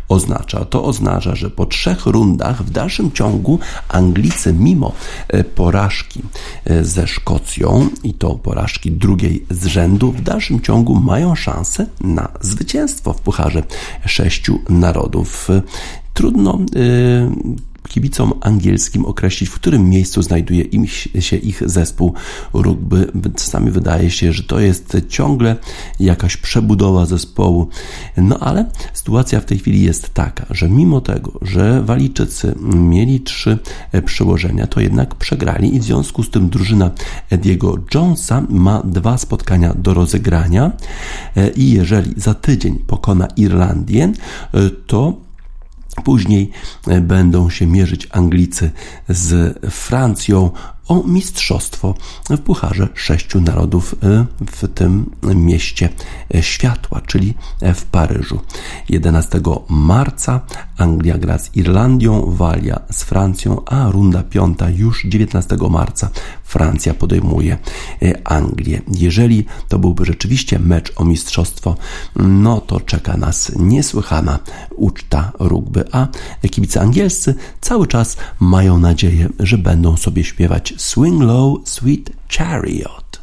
oznacza? 0.08 0.64
To 0.64 0.84
oznacza, 0.84 1.34
że 1.34 1.50
po 1.50 1.66
trzech 1.66 2.06
rundach 2.06 2.62
w 2.62 2.70
dalszym 2.70 3.12
ciągu 3.12 3.58
Anglicy 3.88 4.52
mimo 4.52 4.92
e, 5.28 5.44
porażki 5.44 6.22
e, 6.64 6.84
ze 6.84 7.06
Szkocją 7.06 7.88
i 8.02 8.14
to 8.14 8.34
porażki 8.34 8.92
drugiej 8.92 9.46
z 9.50 9.66
rzędu 9.66 10.12
w 10.12 10.20
dalszym 10.20 10.60
ciągu 10.60 10.94
mają 10.94 11.34
szansę 11.34 11.86
na 12.00 12.28
zwycięstwo 12.40 13.05
w 13.12 13.20
Pucharze 13.20 13.62
Sześciu 14.06 14.58
Narodów. 14.68 15.48
Trudno 16.14 16.58
y, 16.76 17.75
kibicom 17.88 18.32
angielskim 18.40 19.04
określić, 19.04 19.50
w 19.50 19.54
którym 19.54 19.88
miejscu 19.88 20.22
znajduje 20.22 20.62
im 20.62 20.86
się 21.20 21.36
ich 21.36 21.62
zespół 21.66 22.14
rugby. 22.52 23.12
Czasami 23.36 23.70
wydaje 23.70 24.10
się, 24.10 24.32
że 24.32 24.42
to 24.42 24.60
jest 24.60 24.96
ciągle 25.08 25.56
jakaś 26.00 26.36
przebudowa 26.36 27.06
zespołu. 27.06 27.68
No 28.16 28.38
ale 28.38 28.70
sytuacja 28.92 29.40
w 29.40 29.44
tej 29.44 29.58
chwili 29.58 29.82
jest 29.82 30.14
taka, 30.14 30.46
że 30.50 30.68
mimo 30.68 31.00
tego, 31.00 31.32
że 31.42 31.82
Walijczycy 31.82 32.54
mieli 32.74 33.20
trzy 33.20 33.58
przełożenia, 34.04 34.66
to 34.66 34.80
jednak 34.80 35.14
przegrali 35.14 35.76
i 35.76 35.80
w 35.80 35.84
związku 35.84 36.22
z 36.22 36.30
tym 36.30 36.48
drużyna 36.48 36.90
Ediego 37.30 37.78
Jonesa 37.94 38.42
ma 38.48 38.82
dwa 38.84 39.18
spotkania 39.18 39.74
do 39.74 39.94
rozegrania 39.94 40.72
i 41.56 41.70
jeżeli 41.70 42.20
za 42.20 42.34
tydzień 42.34 42.78
pokona 42.86 43.26
Irlandię, 43.36 44.12
to 44.86 45.25
Później 46.04 46.50
e, 46.86 47.00
będą 47.00 47.50
się 47.50 47.66
mierzyć 47.66 48.08
Anglicy 48.10 48.70
z 49.08 49.58
Francją 49.70 50.50
o 50.88 51.02
mistrzostwo 51.02 51.94
w 52.30 52.38
Pucharze 52.38 52.88
Sześciu 52.94 53.40
Narodów 53.40 53.94
e, 54.02 54.26
w 54.52 54.74
tym 54.74 55.10
mieście 55.34 55.88
światła, 56.40 57.00
czyli 57.06 57.34
w 57.74 57.84
Paryżu. 57.84 58.40
11 58.88 59.40
marca 59.68 60.40
Anglia 60.76 61.18
gra 61.18 61.38
z 61.38 61.56
Irlandią, 61.56 62.36
Walia 62.36 62.80
z 62.90 63.02
Francją, 63.02 63.64
a 63.64 63.90
runda 63.90 64.22
piąta 64.22 64.70
już 64.70 65.04
19 65.04 65.56
marca 65.70 66.10
Francja 66.44 66.94
podejmuje 66.94 67.58
Anglię. 68.24 68.82
Jeżeli 68.98 69.46
to 69.68 69.78
byłby 69.78 70.04
rzeczywiście 70.04 70.58
mecz 70.58 70.92
o 70.96 71.04
mistrzostwo, 71.04 71.76
no 72.16 72.60
to 72.60 72.80
czeka 72.80 73.16
nas 73.16 73.52
niesłychana 73.56 74.38
uczta 74.76 75.32
rugby, 75.38 75.84
a 75.92 76.08
kibice 76.50 76.80
angielscy 76.80 77.34
cały 77.60 77.86
czas 77.86 78.16
mają 78.40 78.78
nadzieję, 78.78 79.28
że 79.38 79.58
będą 79.58 79.96
sobie 79.96 80.24
śpiewać 80.24 80.74
Swing 80.78 81.20
Low, 81.20 81.62
Sweet 81.64 82.10
Chariot. 82.28 83.18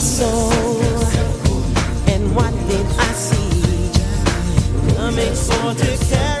soul. 0.00 0.50
And 2.08 2.34
what 2.34 2.52
did 2.68 2.86
I 2.98 3.12
see? 3.12 3.92
Coming 4.96 5.34
for 5.34 5.74
to 5.74 6.06
carry. 6.06 6.39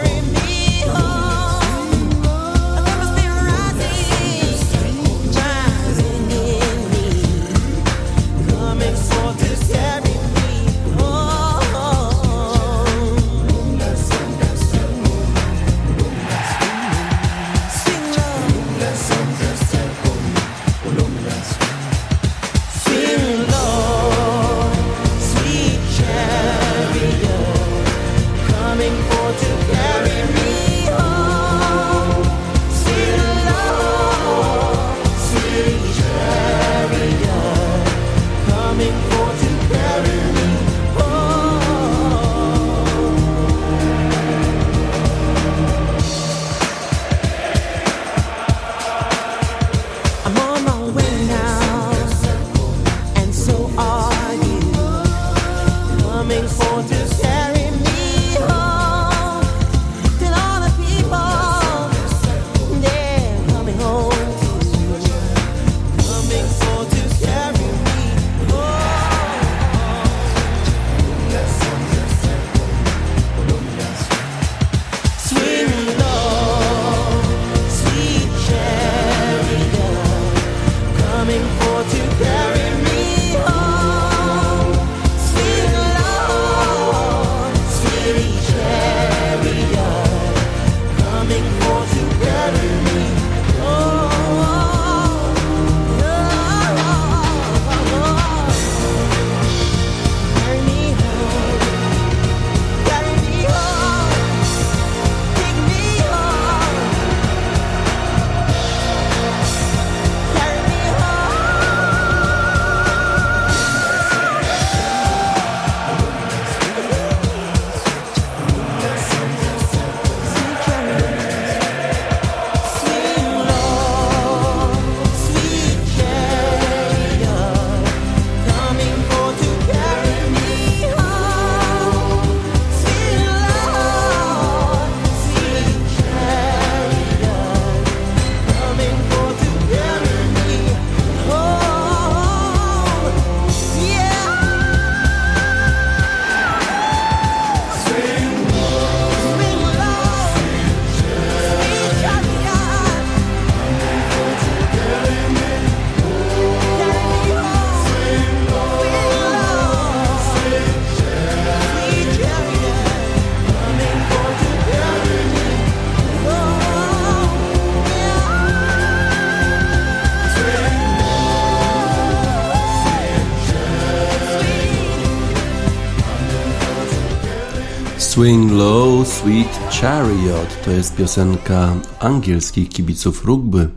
Sweet 179.20 179.60
Chariot 179.80 180.64
to 180.64 180.70
jest 180.70 180.96
piosenka 180.96 181.74
angielskich 181.98 182.68
kibiców 182.68 183.24
rugby. 183.24 183.68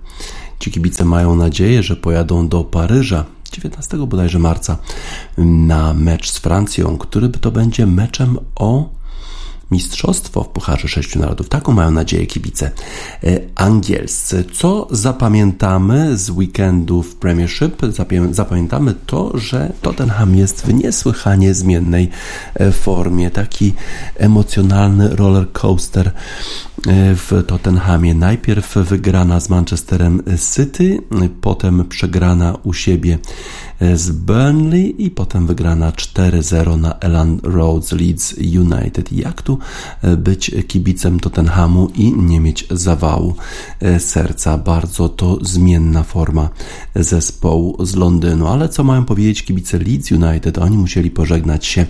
Ci 0.59 0.71
kibice 0.71 1.05
mają 1.05 1.35
nadzieję, 1.35 1.83
że 1.83 1.95
pojadą 1.95 2.47
do 2.47 2.63
Paryża 2.63 3.25
19 3.51 3.97
bodajże 3.97 4.39
marca 4.39 4.77
na 5.37 5.93
mecz 5.93 6.31
z 6.31 6.37
Francją, 6.37 6.97
który 6.97 7.29
to 7.29 7.51
będzie 7.51 7.85
meczem 7.85 8.37
o 8.55 8.89
mistrzostwo 9.73 10.43
w 10.43 10.49
Pucharze 10.49 10.87
Sześciu 10.87 11.19
Narodów. 11.19 11.49
Taką 11.49 11.71
mają 11.71 11.91
nadzieję 11.91 12.25
kibice 12.25 12.71
e, 13.23 13.39
angielscy. 13.55 14.43
Co 14.53 14.87
zapamiętamy 14.91 16.17
z 16.17 16.29
weekendu 16.29 17.03
w 17.03 17.15
Premiership? 17.15 17.81
Zapamiętamy 18.31 18.93
to, 19.05 19.37
że 19.37 19.73
Tottenham 19.81 20.35
jest 20.35 20.65
w 20.65 20.73
niesłychanie 20.73 21.53
zmiennej 21.53 22.09
e, 22.55 22.71
formie. 22.71 23.31
Taki 23.31 23.73
emocjonalny 24.17 25.15
roller 25.15 25.51
coaster 25.51 26.11
w 26.87 27.43
Tottenhamie. 27.47 28.13
Najpierw 28.13 28.75
wygrana 28.75 29.39
z 29.39 29.49
Manchesterem 29.49 30.23
City, 30.55 31.01
potem 31.41 31.85
przegrana 31.89 32.57
u 32.63 32.73
siebie 32.73 33.17
z 33.95 34.11
Burnley 34.11 35.05
i 35.05 35.11
potem 35.11 35.47
wygrana 35.47 35.91
4-0 35.91 36.79
na 36.79 36.99
Elland 36.99 37.45
Road 37.45 37.91
Leeds 37.91 38.35
United. 38.37 39.11
Jak 39.11 39.41
tu 39.41 39.59
e, 40.01 40.17
być 40.17 40.51
kibicem 40.67 41.19
Tottenhamu 41.19 41.89
i 41.95 42.13
nie 42.13 42.39
mieć 42.39 42.67
zawału 42.71 43.35
e, 43.79 43.99
serca? 43.99 44.57
Bardzo 44.57 45.09
to 45.09 45.37
zmienna 45.41 46.03
forma 46.03 46.49
zespołu 46.95 47.85
z 47.85 47.95
Londynu. 47.95 48.47
Ale 48.47 48.69
co 48.69 48.83
mają 48.83 49.05
powiedzieć 49.05 49.43
kibice 49.43 49.77
Leeds 49.79 50.11
United? 50.11 50.57
Oni 50.57 50.77
musieli 50.77 51.11
pożegnać 51.11 51.65
się 51.65 51.85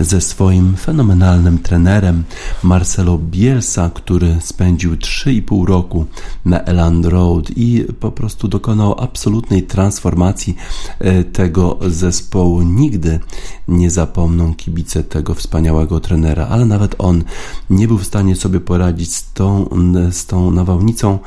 ze 0.00 0.20
swoim 0.20 0.76
fenomenalnym 0.76 1.58
trenerem 1.58 2.24
Marcelo 2.62 3.18
Bielsa, 3.18 3.90
który 3.94 4.19
spędził 4.40 4.94
3,5 4.94 5.66
roku 5.66 6.06
na 6.44 6.60
Elland 6.60 7.06
Road 7.06 7.50
i 7.56 7.84
po 8.00 8.12
prostu 8.12 8.48
dokonał 8.48 9.00
absolutnej 9.00 9.62
transformacji 9.62 10.56
e, 10.98 11.24
tego 11.24 11.78
zespołu. 11.86 12.62
Nigdy 12.62 13.20
nie 13.68 13.90
zapomną 13.90 14.54
kibice 14.54 15.04
tego 15.04 15.34
wspaniałego 15.34 16.00
trenera, 16.00 16.46
ale 16.46 16.64
nawet 16.64 16.94
on 16.98 17.24
nie 17.70 17.88
był 17.88 17.98
w 17.98 18.06
stanie 18.06 18.36
sobie 18.36 18.60
poradzić 18.60 19.14
z 19.14 19.32
tą, 19.32 19.68
z 20.10 20.26
tą 20.26 20.50
nawałnicą 20.50 21.18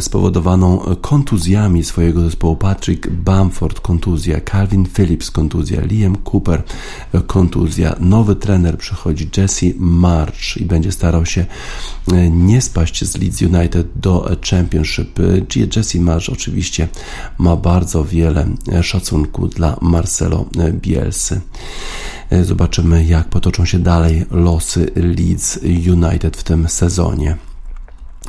spowodowaną 0.00 0.78
kontuzjami 1.00 1.84
swojego 1.84 2.20
zespołu. 2.20 2.56
Patrick 2.56 3.08
Bamford 3.08 3.80
kontuzja, 3.80 4.40
Calvin 4.40 4.86
Phillips 4.86 5.30
kontuzja, 5.30 5.80
Liam 5.80 6.16
Cooper 6.32 6.62
kontuzja. 7.26 7.96
Nowy 8.00 8.36
trener 8.36 8.78
przychodzi 8.78 9.30
Jesse 9.36 9.66
March 9.78 10.56
i 10.56 10.64
będzie 10.64 10.92
starał 10.92 11.26
się 11.26 11.46
e, 12.12 12.30
nie 12.30 12.60
spaść 12.60 13.04
z 13.04 13.16
Leeds 13.16 13.42
United 13.42 13.86
do 13.96 14.30
Championship. 14.50 15.18
Jesse 15.76 16.00
March 16.00 16.28
oczywiście 16.32 16.88
ma 17.38 17.56
bardzo 17.56 18.04
wiele 18.04 18.46
szacunku 18.82 19.48
dla 19.48 19.76
Marcelo 19.80 20.44
Bielsy. 20.72 21.40
E, 22.30 22.44
zobaczymy, 22.44 23.04
jak 23.04 23.28
potoczą 23.28 23.64
się 23.64 23.78
dalej 23.78 24.26
losy 24.30 24.90
Leeds 24.96 25.58
United 25.86 26.36
w 26.36 26.42
tym 26.42 26.68
sezonie. 26.68 27.47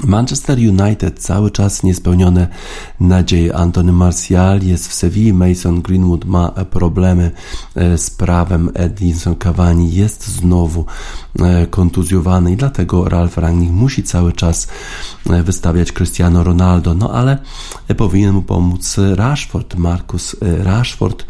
Manchester 0.07 0.57
United 0.57 1.19
cały 1.19 1.51
czas 1.51 1.83
niespełnione 1.83 2.47
nadzieje. 2.99 3.55
Antony 3.55 3.91
Martial 3.91 4.61
jest 4.61 4.87
w 4.87 4.93
Sewilli, 4.93 5.33
Mason 5.33 5.81
Greenwood 5.81 6.25
ma 6.25 6.49
problemy 6.49 7.31
e, 7.75 7.97
z 7.97 8.09
prawem, 8.09 8.69
Edinson 8.73 9.35
Cavani 9.35 9.93
jest 9.93 10.27
znowu 10.27 10.85
e, 11.39 11.67
kontuzjowany 11.67 12.51
i 12.51 12.55
dlatego 12.55 13.09
Ralf 13.09 13.37
Rangnick 13.37 13.71
musi 13.71 14.03
cały 14.03 14.33
czas 14.33 14.67
e, 15.29 15.43
wystawiać 15.43 15.91
Cristiano 15.91 16.43
Ronaldo, 16.43 16.93
no 16.93 17.13
ale 17.13 17.37
powinien 17.97 18.33
mu 18.33 18.41
pomóc 18.41 18.97
Rashford, 19.15 19.75
Marcus 19.75 20.35
Rashford 20.41 21.25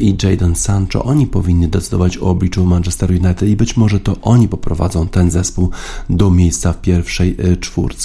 i 0.00 0.16
Jadon 0.22 0.54
Sancho. 0.56 1.04
Oni 1.04 1.26
powinni 1.26 1.68
decydować 1.68 2.18
o 2.18 2.22
obliczu 2.22 2.64
Manchester 2.64 3.10
United 3.10 3.48
i 3.48 3.56
być 3.56 3.76
może 3.76 4.00
to 4.00 4.16
oni 4.22 4.48
poprowadzą 4.48 5.08
ten 5.08 5.30
zespół 5.30 5.70
do 6.10 6.30
miejsca 6.30 6.72
w 6.72 6.80
pierwszej 6.80 7.36
czwórce. 7.60 7.97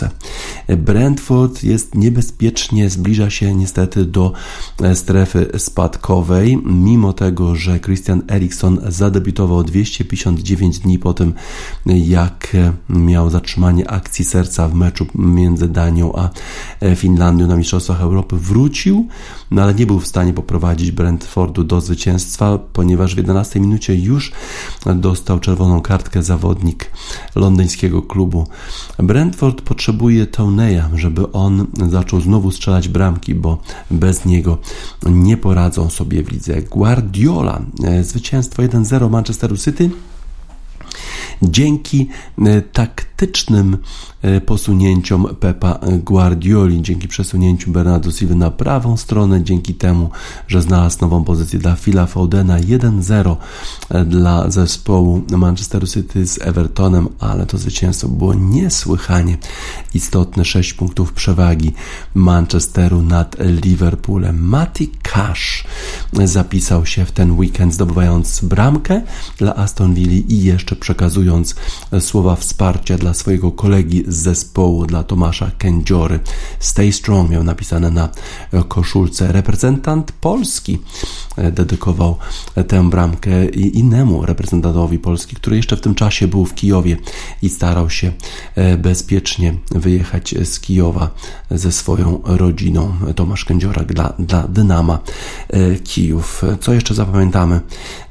Brentford 0.67 1.63
jest 1.63 1.95
niebezpiecznie, 1.95 2.89
zbliża 2.89 3.29
się 3.29 3.55
niestety 3.55 4.05
do 4.05 4.33
e, 4.81 4.95
strefy 4.95 5.51
spadkowej, 5.57 6.57
mimo 6.65 7.13
tego, 7.13 7.55
że 7.55 7.79
Christian 7.79 8.21
Eriksen 8.29 8.79
zadebiutował 8.87 9.63
259 9.63 10.79
dni 10.79 10.99
po 10.99 11.13
tym, 11.13 11.33
jak 11.85 12.57
miał 12.89 13.29
zatrzymanie 13.29 13.91
akcji 13.91 14.25
serca 14.25 14.67
w 14.67 14.73
meczu 14.73 15.05
między 15.15 15.67
Danią 15.67 16.13
a 16.15 16.29
e, 16.81 16.95
Finlandią 16.95 17.47
na 17.47 17.55
Mistrzostwach 17.55 18.01
Europy. 18.01 18.37
Wrócił, 18.37 19.07
no 19.51 19.61
ale 19.61 19.73
nie 19.73 19.85
był 19.85 19.99
w 19.99 20.07
stanie 20.07 20.33
poprowadzić 20.33 20.91
Brentfordu 20.91 21.63
do 21.63 21.81
zwycięstwa, 21.81 22.57
ponieważ 22.73 23.15
w 23.15 23.17
11 23.17 23.59
minucie 23.59 23.95
już 23.95 24.31
dostał 24.95 25.39
czerwoną 25.39 25.81
kartkę 25.81 26.23
zawodnik 26.23 26.91
londyńskiego 27.35 28.01
klubu. 28.01 28.47
Brentford 28.97 29.61
potrzebuje 29.83 30.27
Toneya, 30.27 30.83
żeby 30.95 31.31
on 31.31 31.67
zaczął 31.89 32.21
znowu 32.21 32.51
strzelać 32.51 32.87
bramki, 32.87 33.35
bo 33.35 33.61
bez 33.91 34.25
niego 34.25 34.57
nie 35.05 35.37
poradzą 35.37 35.89
sobie 35.89 36.23
w 36.23 36.31
lidze. 36.31 36.61
Guardiola, 36.61 37.61
e, 37.83 38.03
zwycięstwo 38.03 38.61
1-0 38.61 39.09
Manchesteru 39.09 39.57
City 39.57 39.89
dzięki 41.41 42.09
e, 42.45 42.61
taktycznym 43.27 43.77
e, 44.21 44.41
posunięciom 44.41 45.27
Pepa 45.39 45.79
Guardioli, 46.03 46.81
dzięki 46.81 47.07
przesunięciu 47.07 47.71
Bernardo 47.71 48.11
Silva 48.11 48.35
na 48.35 48.51
prawą 48.51 48.97
stronę, 48.97 49.43
dzięki 49.43 49.73
temu, 49.73 50.09
że 50.47 50.61
znalazł 50.61 50.97
nową 51.01 51.23
pozycję 51.23 51.59
dla 51.59 51.75
Phila 51.75 52.05
Foudena 52.05 52.59
1-0 52.59 53.35
e, 53.89 54.05
dla 54.05 54.49
zespołu 54.49 55.21
Manchester 55.31 55.89
City 55.89 56.27
z 56.27 56.41
Evertonem, 56.41 57.09
ale 57.19 57.45
to 57.45 57.57
zwycięstwo 57.57 58.07
było 58.07 58.33
niesłychanie 58.33 59.37
istotne, 59.93 60.45
6 60.45 60.73
punktów 60.73 61.13
przewagi 61.13 61.73
Manchesteru 62.13 63.01
nad 63.01 63.35
Liverpoolem. 63.39 64.47
Mati 64.47 64.91
Cash 65.03 65.63
zapisał 66.23 66.85
się 66.85 67.05
w 67.05 67.11
ten 67.11 67.31
weekend 67.31 67.73
zdobywając 67.73 68.41
bramkę 68.41 69.01
dla 69.37 69.55
Aston 69.55 69.93
Villa 69.93 70.25
i 70.29 70.43
jeszcze 70.43 70.75
przekazując 70.75 71.55
słowa 71.99 72.35
wsparcia 72.35 72.97
dla 72.97 73.12
swojego 73.13 73.51
kolegi 73.51 74.03
z 74.07 74.15
zespołu, 74.15 74.85
dla 74.85 75.03
Tomasza 75.03 75.51
Kędziory. 75.57 76.19
Stay 76.59 76.91
Strong 76.91 77.29
miał 77.29 77.43
napisane 77.43 77.91
na 77.91 78.09
koszulce. 78.67 79.31
Reprezentant 79.31 80.11
Polski 80.11 80.79
dedykował 81.51 82.17
tę 82.67 82.89
bramkę 82.89 83.45
innemu 83.45 84.25
reprezentantowi 84.25 84.99
Polski, 84.99 85.35
który 85.35 85.55
jeszcze 85.55 85.77
w 85.77 85.81
tym 85.81 85.95
czasie 85.95 86.27
był 86.27 86.45
w 86.45 86.55
Kijowie 86.55 86.97
i 87.41 87.49
starał 87.49 87.89
się 87.89 88.11
bezpiecznie 88.77 89.53
wyjechać 89.71 90.35
z 90.43 90.59
Kijowa 90.59 91.09
ze 91.51 91.71
swoją 91.71 92.21
rodziną. 92.23 92.93
Tomasz 93.15 93.45
Kędziora 93.45 93.83
dla, 93.83 94.13
dla 94.19 94.47
Dynama 94.47 94.99
Kijów. 95.83 96.41
Co 96.61 96.73
jeszcze 96.73 96.93
zapamiętamy 96.93 97.59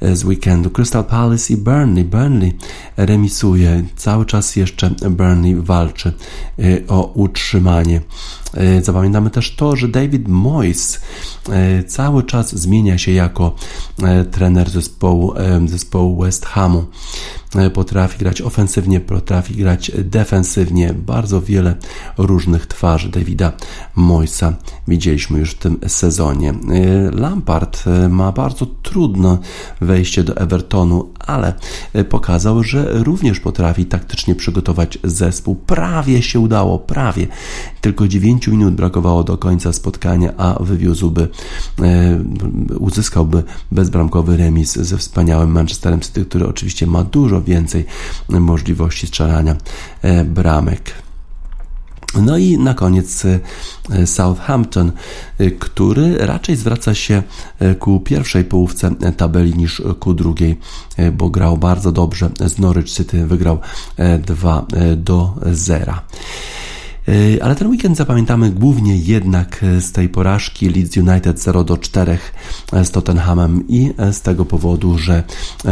z 0.00 0.24
weekendu? 0.24 0.70
Crystal 0.70 1.04
Palace 1.04 1.52
i 1.52 1.56
Burnley. 1.56 2.04
Burnley 2.04 2.56
remisuje. 2.96 3.84
Cały 3.96 4.26
czas 4.26 4.56
jeszcze 4.56 4.81
Burnley 4.90 5.54
walczy 5.54 6.12
y, 6.58 6.84
o 6.88 7.12
utrzymanie. 7.14 8.00
Y, 8.60 8.84
zapamiętamy 8.84 9.30
też 9.30 9.56
to, 9.56 9.76
że 9.76 9.88
David 9.88 10.28
Moyes 10.28 11.00
y, 11.80 11.84
cały 11.84 12.22
czas 12.22 12.56
zmienia 12.56 12.98
się 12.98 13.12
jako 13.12 13.54
trener 14.30 14.70
zespołu, 14.70 15.34
zespołu 15.66 16.22
West 16.22 16.46
Hamu. 16.46 16.84
Potrafi 17.74 18.18
grać 18.18 18.42
ofensywnie, 18.42 19.00
potrafi 19.00 19.54
grać 19.54 19.92
defensywnie. 20.04 20.94
Bardzo 20.94 21.42
wiele 21.42 21.74
różnych 22.18 22.66
twarzy 22.66 23.08
Davida 23.08 23.52
Moyesa 23.96 24.52
widzieliśmy 24.88 25.38
już 25.38 25.50
w 25.50 25.58
tym 25.58 25.78
sezonie. 25.86 26.54
Lampard 27.12 27.84
ma 28.10 28.32
bardzo 28.32 28.66
trudne 28.66 29.38
wejście 29.80 30.24
do 30.24 30.36
Evertonu, 30.36 31.10
ale 31.18 31.54
pokazał, 32.08 32.62
że 32.62 33.02
również 33.02 33.40
potrafi 33.40 33.86
taktycznie 33.86 34.34
przygotować 34.34 34.98
zespół. 35.04 35.54
Prawie 35.54 36.22
się 36.22 36.40
udało, 36.40 36.78
prawie. 36.78 37.26
Tylko 37.80 38.08
9 38.08 38.41
minut 38.50 38.74
brakowało 38.74 39.24
do 39.24 39.38
końca 39.38 39.72
spotkania, 39.72 40.32
a 40.36 40.62
wywiózłby, 40.62 41.28
e, 41.82 42.18
uzyskałby 42.78 43.42
bezbramkowy 43.72 44.36
remis 44.36 44.76
ze 44.76 44.98
wspaniałym 44.98 45.50
Manchesterem 45.50 46.00
City, 46.00 46.24
który 46.24 46.48
oczywiście 46.48 46.86
ma 46.86 47.04
dużo 47.04 47.42
więcej 47.42 47.84
możliwości 48.28 49.06
strzelania 49.06 49.56
e, 50.02 50.24
bramek. 50.24 50.92
No 52.22 52.38
i 52.38 52.58
na 52.58 52.74
koniec 52.74 53.24
e, 53.24 54.06
Southampton, 54.06 54.92
który 55.58 56.18
raczej 56.18 56.56
zwraca 56.56 56.94
się 56.94 57.22
ku 57.78 58.00
pierwszej 58.00 58.44
połówce 58.44 58.94
tabeli 59.16 59.54
niż 59.54 59.82
ku 60.00 60.14
drugiej, 60.14 60.58
bo 61.12 61.30
grał 61.30 61.58
bardzo 61.58 61.92
dobrze 61.92 62.30
z 62.46 62.58
Norwich 62.58 62.90
City, 62.90 63.26
wygrał 63.26 63.58
2 64.26 64.66
do 64.96 65.34
0. 65.52 65.94
E, 67.08 67.44
ale 67.44 67.54
ten 67.54 67.68
weekend 67.68 67.96
zapamiętamy 67.96 68.50
głównie 68.50 68.96
jednak 68.96 69.62
e, 69.62 69.80
z 69.80 69.92
tej 69.92 70.08
porażki 70.08 70.68
Leeds 70.68 70.96
United 70.96 71.40
0 71.40 71.64
do 71.64 71.78
4 71.78 72.18
e, 72.72 72.84
z 72.84 72.90
Tottenhamem 72.90 73.64
i 73.68 73.94
z 74.12 74.20
tego 74.20 74.44
powodu, 74.44 74.98
że 74.98 75.22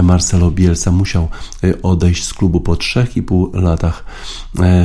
Marcelo 0.03 0.51
Bielsa 0.51 0.91
musiał 0.91 1.29
odejść 1.83 2.25
z 2.25 2.35
klubu 2.35 2.61
po 2.61 2.73
3,5 2.73 3.63
latach 3.63 4.05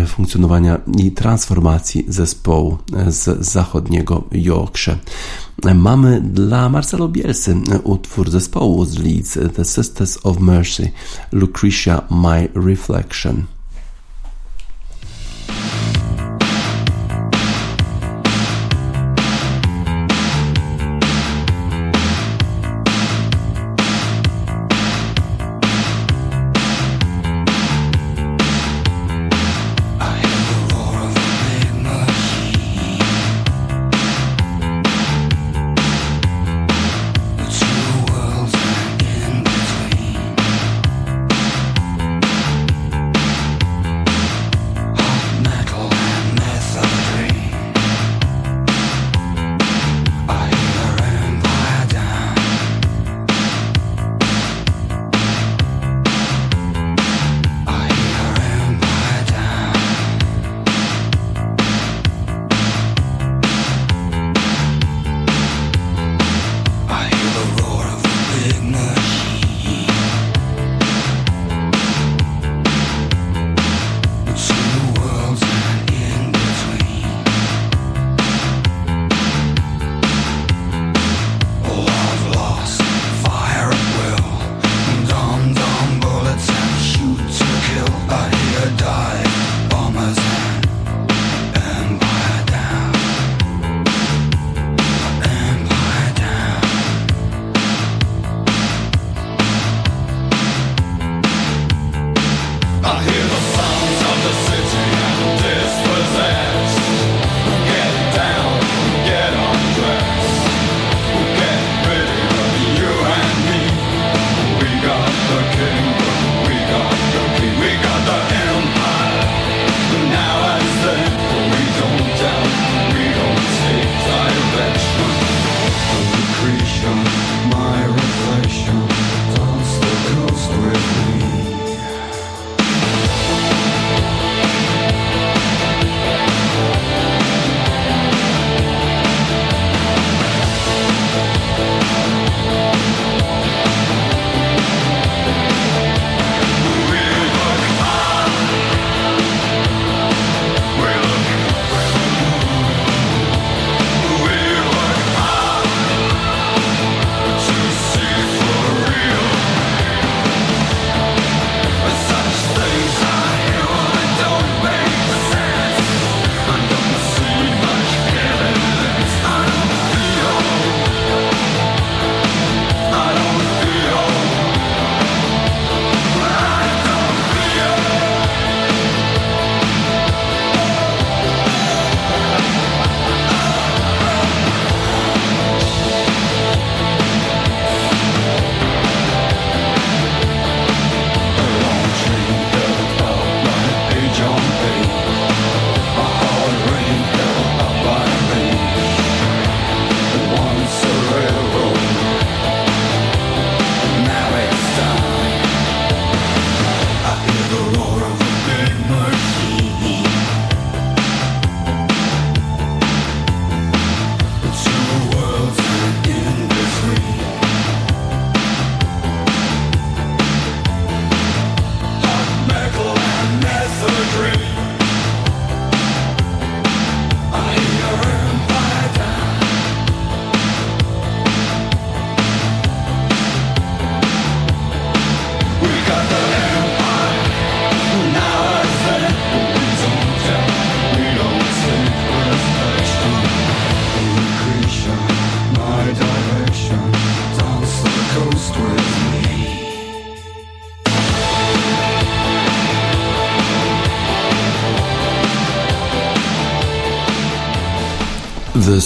funkcjonowania 0.08 0.78
i 0.98 1.12
transformacji 1.12 2.06
zespołu 2.08 2.78
z 3.08 3.46
zachodniego 3.46 4.24
Yorkshire. 4.32 4.98
Mamy 5.76 6.22
dla 6.22 6.70
Marcelo 6.70 7.08
Bielsy 7.08 7.56
utwór 7.84 8.30
zespołu 8.30 8.86
z 8.86 8.98
Leeds 8.98 9.40
The 9.56 9.66
Sisters 9.66 10.20
of 10.24 10.40
Mercy 10.40 10.92
Lucretia 11.32 12.02
My 12.10 12.50
Reflection. 12.66 13.55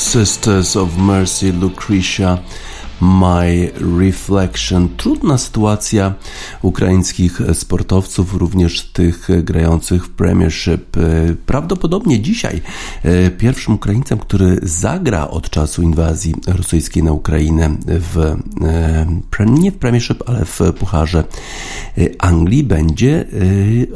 Sisters 0.10 0.76
of 0.76 0.98
Mercy, 0.98 1.52
Lucretia. 1.52 2.42
My 3.00 3.72
Reflection. 3.78 4.98
Trudna 4.98 5.38
sytuacja 5.38 6.14
ukraińskich 6.62 7.42
sportowców, 7.54 8.34
również 8.34 8.82
tych 8.82 9.28
grających 9.44 10.06
w 10.06 10.10
Premiership. 10.10 10.98
Prawdopodobnie 11.46 12.20
dzisiaj 12.20 12.62
e, 13.04 13.32
pierwszym 13.32 13.74
Ukraińcem, 13.74 14.20
który 14.20 14.60
zagra 14.64 15.30
od 15.30 15.50
czasu 15.50 15.82
inwazji 15.82 16.36
rosyjskiej 16.48 17.04
na 17.04 17.12
Ukrainę 17.12 17.70
w, 17.86 18.18
e, 19.40 19.46
nie 19.46 19.72
w 19.72 19.76
Premiership, 19.76 20.24
ale 20.30 20.46
w 20.46 20.60
Pucharze 20.80 21.24
e, 21.98 22.02
Anglii 22.20 22.64
będzie 22.64 23.26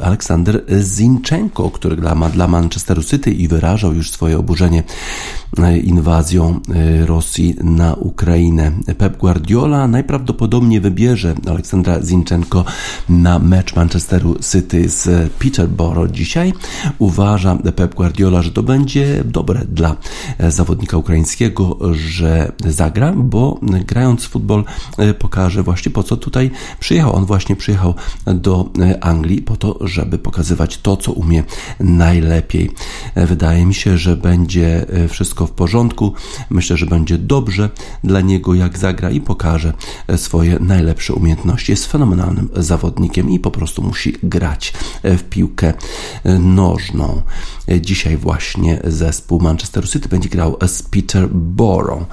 Aleksander 0.02 0.64
Zinchenko, 0.82 1.70
który 1.70 2.14
ma 2.14 2.30
dla 2.30 2.48
Manchesteru 2.48 3.02
City 3.02 3.30
i 3.30 3.48
wyrażał 3.48 3.94
już 3.94 4.10
swoje 4.10 4.38
oburzenie 4.38 4.82
inwazją 5.82 6.60
Rosji 7.06 7.56
na 7.62 7.94
Ukrainę. 7.94 8.72
Pep 8.98 9.16
Guardiola 9.16 9.88
najprawdopodobniej 9.88 10.80
wybierze 10.80 11.34
Aleksandra 11.46 12.02
Zinchenko 12.02 12.53
na 13.08 13.38
mecz 13.38 13.76
Manchesteru 13.76 14.36
City 14.52 14.88
z 14.88 15.32
Peterborough 15.32 16.10
dzisiaj. 16.10 16.52
Uważa 16.98 17.56
Pep 17.76 17.94
Guardiola, 17.94 18.42
że 18.42 18.50
to 18.50 18.62
będzie 18.62 19.24
dobre 19.24 19.64
dla 19.68 19.96
zawodnika 20.48 20.96
ukraińskiego, 20.96 21.78
że 21.92 22.52
zagra, 22.60 23.12
bo 23.12 23.60
grając 23.62 24.24
w 24.24 24.28
futbol 24.28 24.64
e, 24.98 25.14
pokaże 25.14 25.62
właśnie 25.62 25.92
po 25.92 26.02
co 26.02 26.16
tutaj 26.16 26.50
przyjechał. 26.80 27.16
On 27.16 27.24
właśnie 27.24 27.56
przyjechał 27.56 27.94
do 28.26 28.70
e, 28.78 29.04
Anglii 29.04 29.42
po 29.42 29.56
to, 29.56 29.78
żeby 29.80 30.18
pokazywać 30.18 30.78
to, 30.78 30.96
co 30.96 31.12
umie 31.12 31.44
najlepiej. 31.80 32.70
E, 33.14 33.26
wydaje 33.26 33.66
mi 33.66 33.74
się, 33.74 33.98
że 33.98 34.16
będzie 34.16 34.86
wszystko 35.08 35.46
w 35.46 35.50
porządku. 35.50 36.12
Myślę, 36.50 36.76
że 36.76 36.86
będzie 36.86 37.18
dobrze 37.18 37.70
dla 38.04 38.20
niego, 38.20 38.54
jak 38.54 38.78
zagra 38.78 39.10
i 39.10 39.20
pokaże 39.20 39.72
swoje 40.16 40.58
najlepsze 40.58 41.14
umiejętności. 41.14 41.72
Jest 41.72 41.86
fenomenalnym 41.86 42.43
zawodnikiem 42.56 43.30
i 43.30 43.38
po 43.38 43.50
prostu 43.50 43.82
musi 43.82 44.14
grać 44.22 44.72
w 45.04 45.22
piłkę 45.22 45.74
nożną. 46.40 47.22
Dzisiaj 47.80 48.16
właśnie 48.16 48.80
zespół 48.84 49.40
Manchester 49.40 49.88
City 49.88 50.08
będzie 50.08 50.28
grał 50.28 50.56
z 50.66 50.82
Peterborough. 50.82 52.06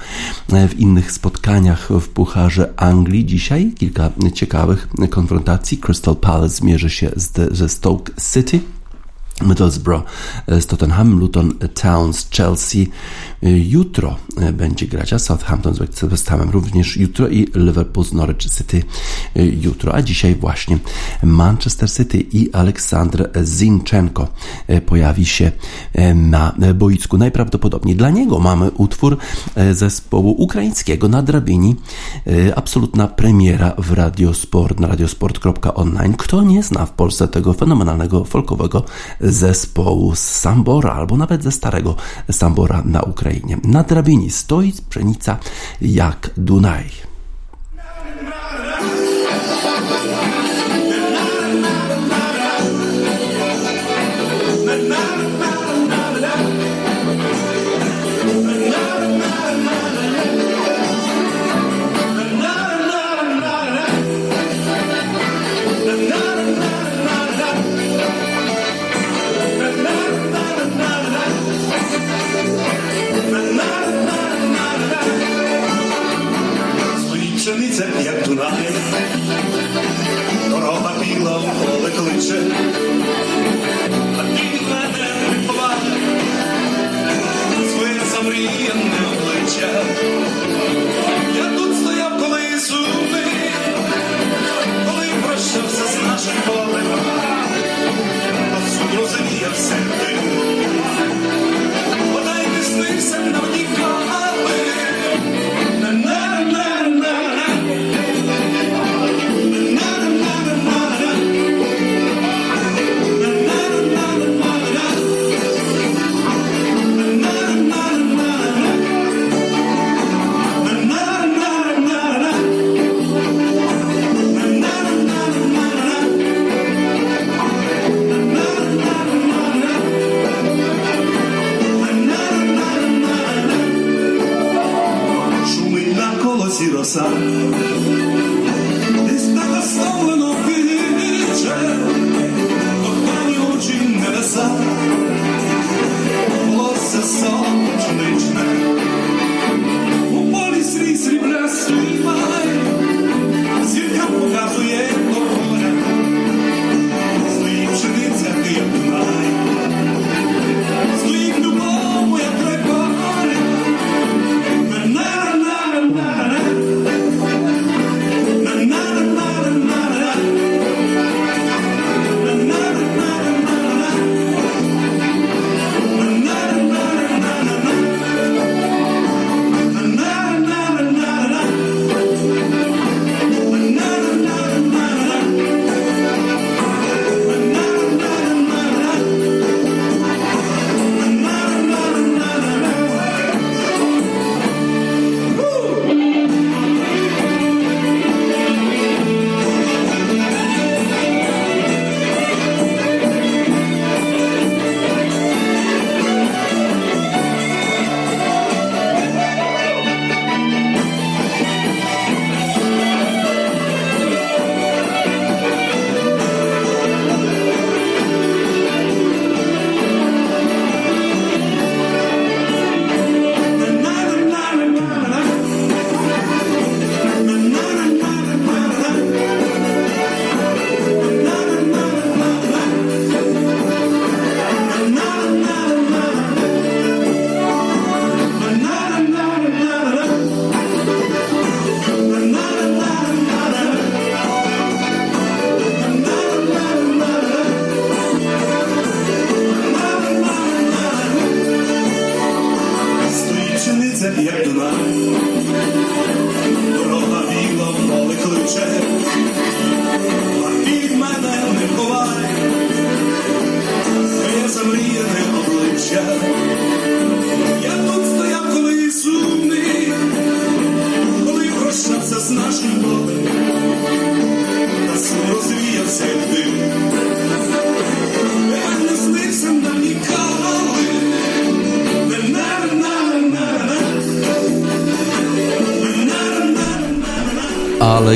W 0.70 0.80
innych 0.80 1.12
spotkaniach 1.12 1.90
w 2.02 2.10
Pucharze 2.10 2.74
Anglii 2.78 3.26
dzisiaj 3.26 3.74
kilka 3.78 4.12
ciekawych 4.34 4.88
konfrontacji. 5.10 5.78
Crystal 5.78 6.16
Palace 6.16 6.56
zmierzy 6.56 6.90
się 6.90 7.12
ze 7.52 7.70
Stoke 7.70 8.14
City. 8.34 8.60
Middlesbrough 9.42 10.04
z 10.48 10.66
Tottenham, 10.66 11.20
Luton 11.20 11.54
Towns, 11.82 12.30
Chelsea 12.30 12.88
jutro 13.42 14.16
będzie 14.54 14.88
grać, 14.88 15.14
a 15.14 15.20
Southampton 15.20 15.74
z 15.74 16.04
West 16.04 16.30
Hamem 16.30 16.50
również 16.50 16.98
jutro 16.98 17.28
i 17.28 17.48
Liverpool 17.56 18.06
z 18.06 18.14
Norwich 18.14 18.54
City 18.58 18.84
jutro, 19.36 19.96
a 19.96 20.02
dzisiaj 20.02 20.36
właśnie 20.36 20.78
Manchester 21.24 21.92
City 21.92 22.18
i 22.20 22.54
Aleksandr 22.54 23.30
Zinchenko 23.44 24.28
pojawi 24.86 25.26
się 25.26 25.52
na 26.16 26.56
boisku. 26.76 27.18
Najprawdopodobniej 27.18 27.96
dla 27.96 28.10
niego 28.10 28.40
mamy 28.40 28.72
utwór 28.72 29.18
zespołu 29.72 30.32
ukraińskiego 30.32 31.08
na 31.08 31.22
drabini. 31.22 31.76
Absolutna 32.56 33.08
premiera 33.08 33.74
w 33.78 33.92
Radiosport, 33.92 34.80
na 34.80 34.88
radiosport.online. 34.88 36.14
Kto 36.14 36.44
nie 36.44 36.64
zna 36.64 36.86
w 36.86 36.92
Polsce 36.92 37.28
tego 37.28 37.54
fenomenalnego 37.54 38.26
folkowego 38.26 38.84
zespołu 39.32 40.16
z 40.16 40.20
Sambora, 40.20 40.94
albo 40.94 41.18
nawet 41.18 41.44
ze 41.44 41.52
starego 41.52 41.96
Sambora 42.32 42.82
na 42.86 43.02
Ukrainie. 43.02 43.58
Na 43.64 43.84
drabinie 43.84 44.32
stoi 44.32 44.74
pszenica 44.90 45.38
jak 45.82 46.30
Dunaj. 46.38 47.11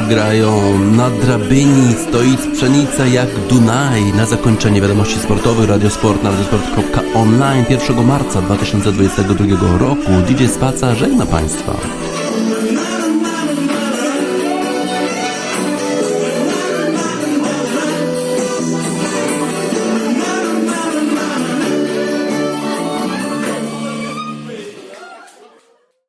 Grają 0.10 0.80
na 0.80 1.10
drabinie, 1.10 1.94
stoi 2.10 2.38
pszenica 2.54 3.06
jak 3.06 3.30
Dunaj. 3.50 4.04
Na 4.04 4.26
zakończenie 4.26 4.82
wiadomości 4.82 5.20
sportowych 5.20 5.70
Radiosport 5.70 6.24
na 6.24 6.32
radiosport.online 6.32 7.66
1 7.70 8.06
marca 8.06 8.42
2022 8.42 9.78
roku 9.78 10.12
DJ 10.28 10.46
Spaca 10.46 10.96
żegna 10.96 11.26
Państwa. 11.26 11.95